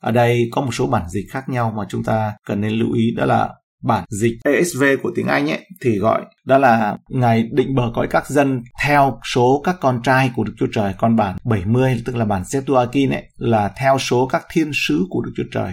Ở 0.00 0.12
đây 0.12 0.48
có 0.52 0.60
một 0.60 0.74
số 0.74 0.86
bản 0.86 1.08
dịch 1.08 1.24
khác 1.30 1.48
nhau 1.48 1.72
mà 1.76 1.84
chúng 1.88 2.04
ta 2.04 2.32
cần 2.46 2.60
nên 2.60 2.72
lưu 2.72 2.92
ý 2.92 3.14
đó 3.16 3.24
là 3.24 3.48
bản 3.82 4.04
dịch 4.08 4.38
ESV 4.44 4.84
của 5.02 5.12
tiếng 5.14 5.26
Anh 5.26 5.50
ấy 5.50 5.66
thì 5.82 5.98
gọi 5.98 6.24
đó 6.44 6.58
là 6.58 6.96
ngài 7.08 7.48
định 7.52 7.74
bờ 7.74 7.90
cõi 7.94 8.06
các 8.10 8.28
dân 8.28 8.62
theo 8.84 9.20
số 9.34 9.62
các 9.64 9.76
con 9.80 10.00
trai 10.02 10.30
của 10.36 10.44
Đức 10.44 10.52
Chúa 10.58 10.66
Trời 10.72 10.94
còn 10.98 11.16
bản 11.16 11.36
70 11.44 12.02
tức 12.04 12.16
là 12.16 12.24
bản 12.24 12.44
Septuagint 12.44 13.12
ấy 13.12 13.28
là 13.36 13.72
theo 13.76 13.98
số 13.98 14.26
các 14.26 14.46
thiên 14.52 14.70
sứ 14.74 15.06
của 15.10 15.22
Đức 15.22 15.32
Chúa 15.36 15.48
Trời 15.52 15.72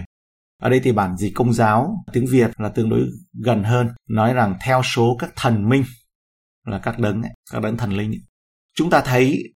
ở 0.62 0.70
đây 0.70 0.80
thì 0.84 0.92
bản 0.92 1.16
dịch 1.16 1.32
công 1.34 1.52
giáo 1.52 2.04
tiếng 2.12 2.26
Việt 2.26 2.50
là 2.56 2.68
tương 2.68 2.90
đối 2.90 3.00
gần 3.44 3.64
hơn 3.64 3.88
nói 4.08 4.34
rằng 4.34 4.54
theo 4.64 4.82
số 4.82 5.16
các 5.18 5.32
thần 5.36 5.68
minh 5.68 5.84
là 6.66 6.78
các 6.78 6.98
đấng 6.98 7.22
ấy, 7.22 7.32
các 7.52 7.62
đấng 7.62 7.76
thần 7.76 7.92
linh 7.92 8.10
ấy. 8.10 8.22
chúng 8.76 8.90
ta 8.90 9.00
thấy 9.00 9.54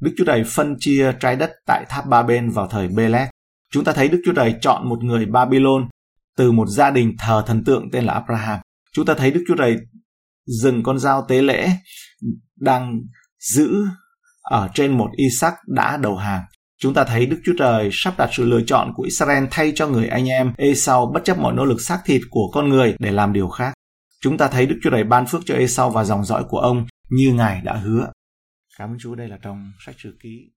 Đức 0.00 0.14
Chúa 0.16 0.24
Trời 0.24 0.44
phân 0.46 0.76
chia 0.78 1.12
trái 1.20 1.36
đất 1.36 1.50
tại 1.66 1.84
tháp 1.88 2.06
Ba 2.06 2.22
Bên 2.22 2.50
vào 2.50 2.68
thời 2.68 2.88
Bê-lét. 2.88 3.28
Chúng 3.72 3.84
ta 3.84 3.92
thấy 3.92 4.08
Đức 4.08 4.22
Chúa 4.24 4.32
Trời 4.32 4.54
chọn 4.60 4.88
một 4.88 5.04
người 5.04 5.26
Babylon 5.26 5.88
từ 6.36 6.52
một 6.52 6.68
gia 6.68 6.90
đình 6.90 7.14
thờ 7.18 7.44
thần 7.46 7.64
tượng 7.64 7.90
tên 7.90 8.04
là 8.04 8.12
Abraham. 8.12 8.60
Chúng 8.92 9.06
ta 9.06 9.14
thấy 9.14 9.30
Đức 9.30 9.44
Chúa 9.48 9.56
Trời 9.56 9.76
dừng 10.46 10.82
con 10.82 10.98
dao 10.98 11.26
tế 11.28 11.42
lễ 11.42 11.70
đang 12.60 13.00
giữ 13.38 13.86
ở 14.42 14.68
trên 14.74 14.98
một 14.98 15.08
Isaac 15.16 15.54
đã 15.66 15.96
đầu 15.96 16.16
hàng. 16.16 16.44
Chúng 16.78 16.94
ta 16.94 17.04
thấy 17.04 17.26
Đức 17.26 17.40
Chúa 17.44 17.52
Trời 17.58 17.88
sắp 17.92 18.14
đặt 18.18 18.30
sự 18.32 18.44
lựa 18.44 18.60
chọn 18.66 18.92
của 18.94 19.02
Israel 19.02 19.44
thay 19.50 19.72
cho 19.74 19.88
người 19.88 20.08
anh 20.08 20.28
em 20.28 20.52
Esau 20.56 21.10
bất 21.14 21.24
chấp 21.24 21.38
mọi 21.38 21.54
nỗ 21.54 21.64
lực 21.64 21.80
xác 21.80 22.00
thịt 22.04 22.22
của 22.30 22.50
con 22.52 22.68
người 22.68 22.96
để 22.98 23.12
làm 23.12 23.32
điều 23.32 23.48
khác. 23.48 23.74
Chúng 24.20 24.38
ta 24.38 24.48
thấy 24.48 24.66
Đức 24.66 24.76
Chúa 24.82 24.90
Trời 24.90 25.04
ban 25.04 25.26
phước 25.26 25.42
cho 25.46 25.54
Esau 25.54 25.90
và 25.90 26.04
dòng 26.04 26.24
dõi 26.24 26.44
của 26.48 26.58
ông 26.58 26.86
như 27.10 27.32
Ngài 27.32 27.60
đã 27.60 27.76
hứa. 27.76 28.12
Cảm 28.78 28.90
ơn 28.90 28.98
Chúa 28.98 29.14
đây 29.14 29.28
là 29.28 29.38
trong 29.42 29.72
sách 29.86 29.94
sử 29.98 30.16
ký 30.22 30.50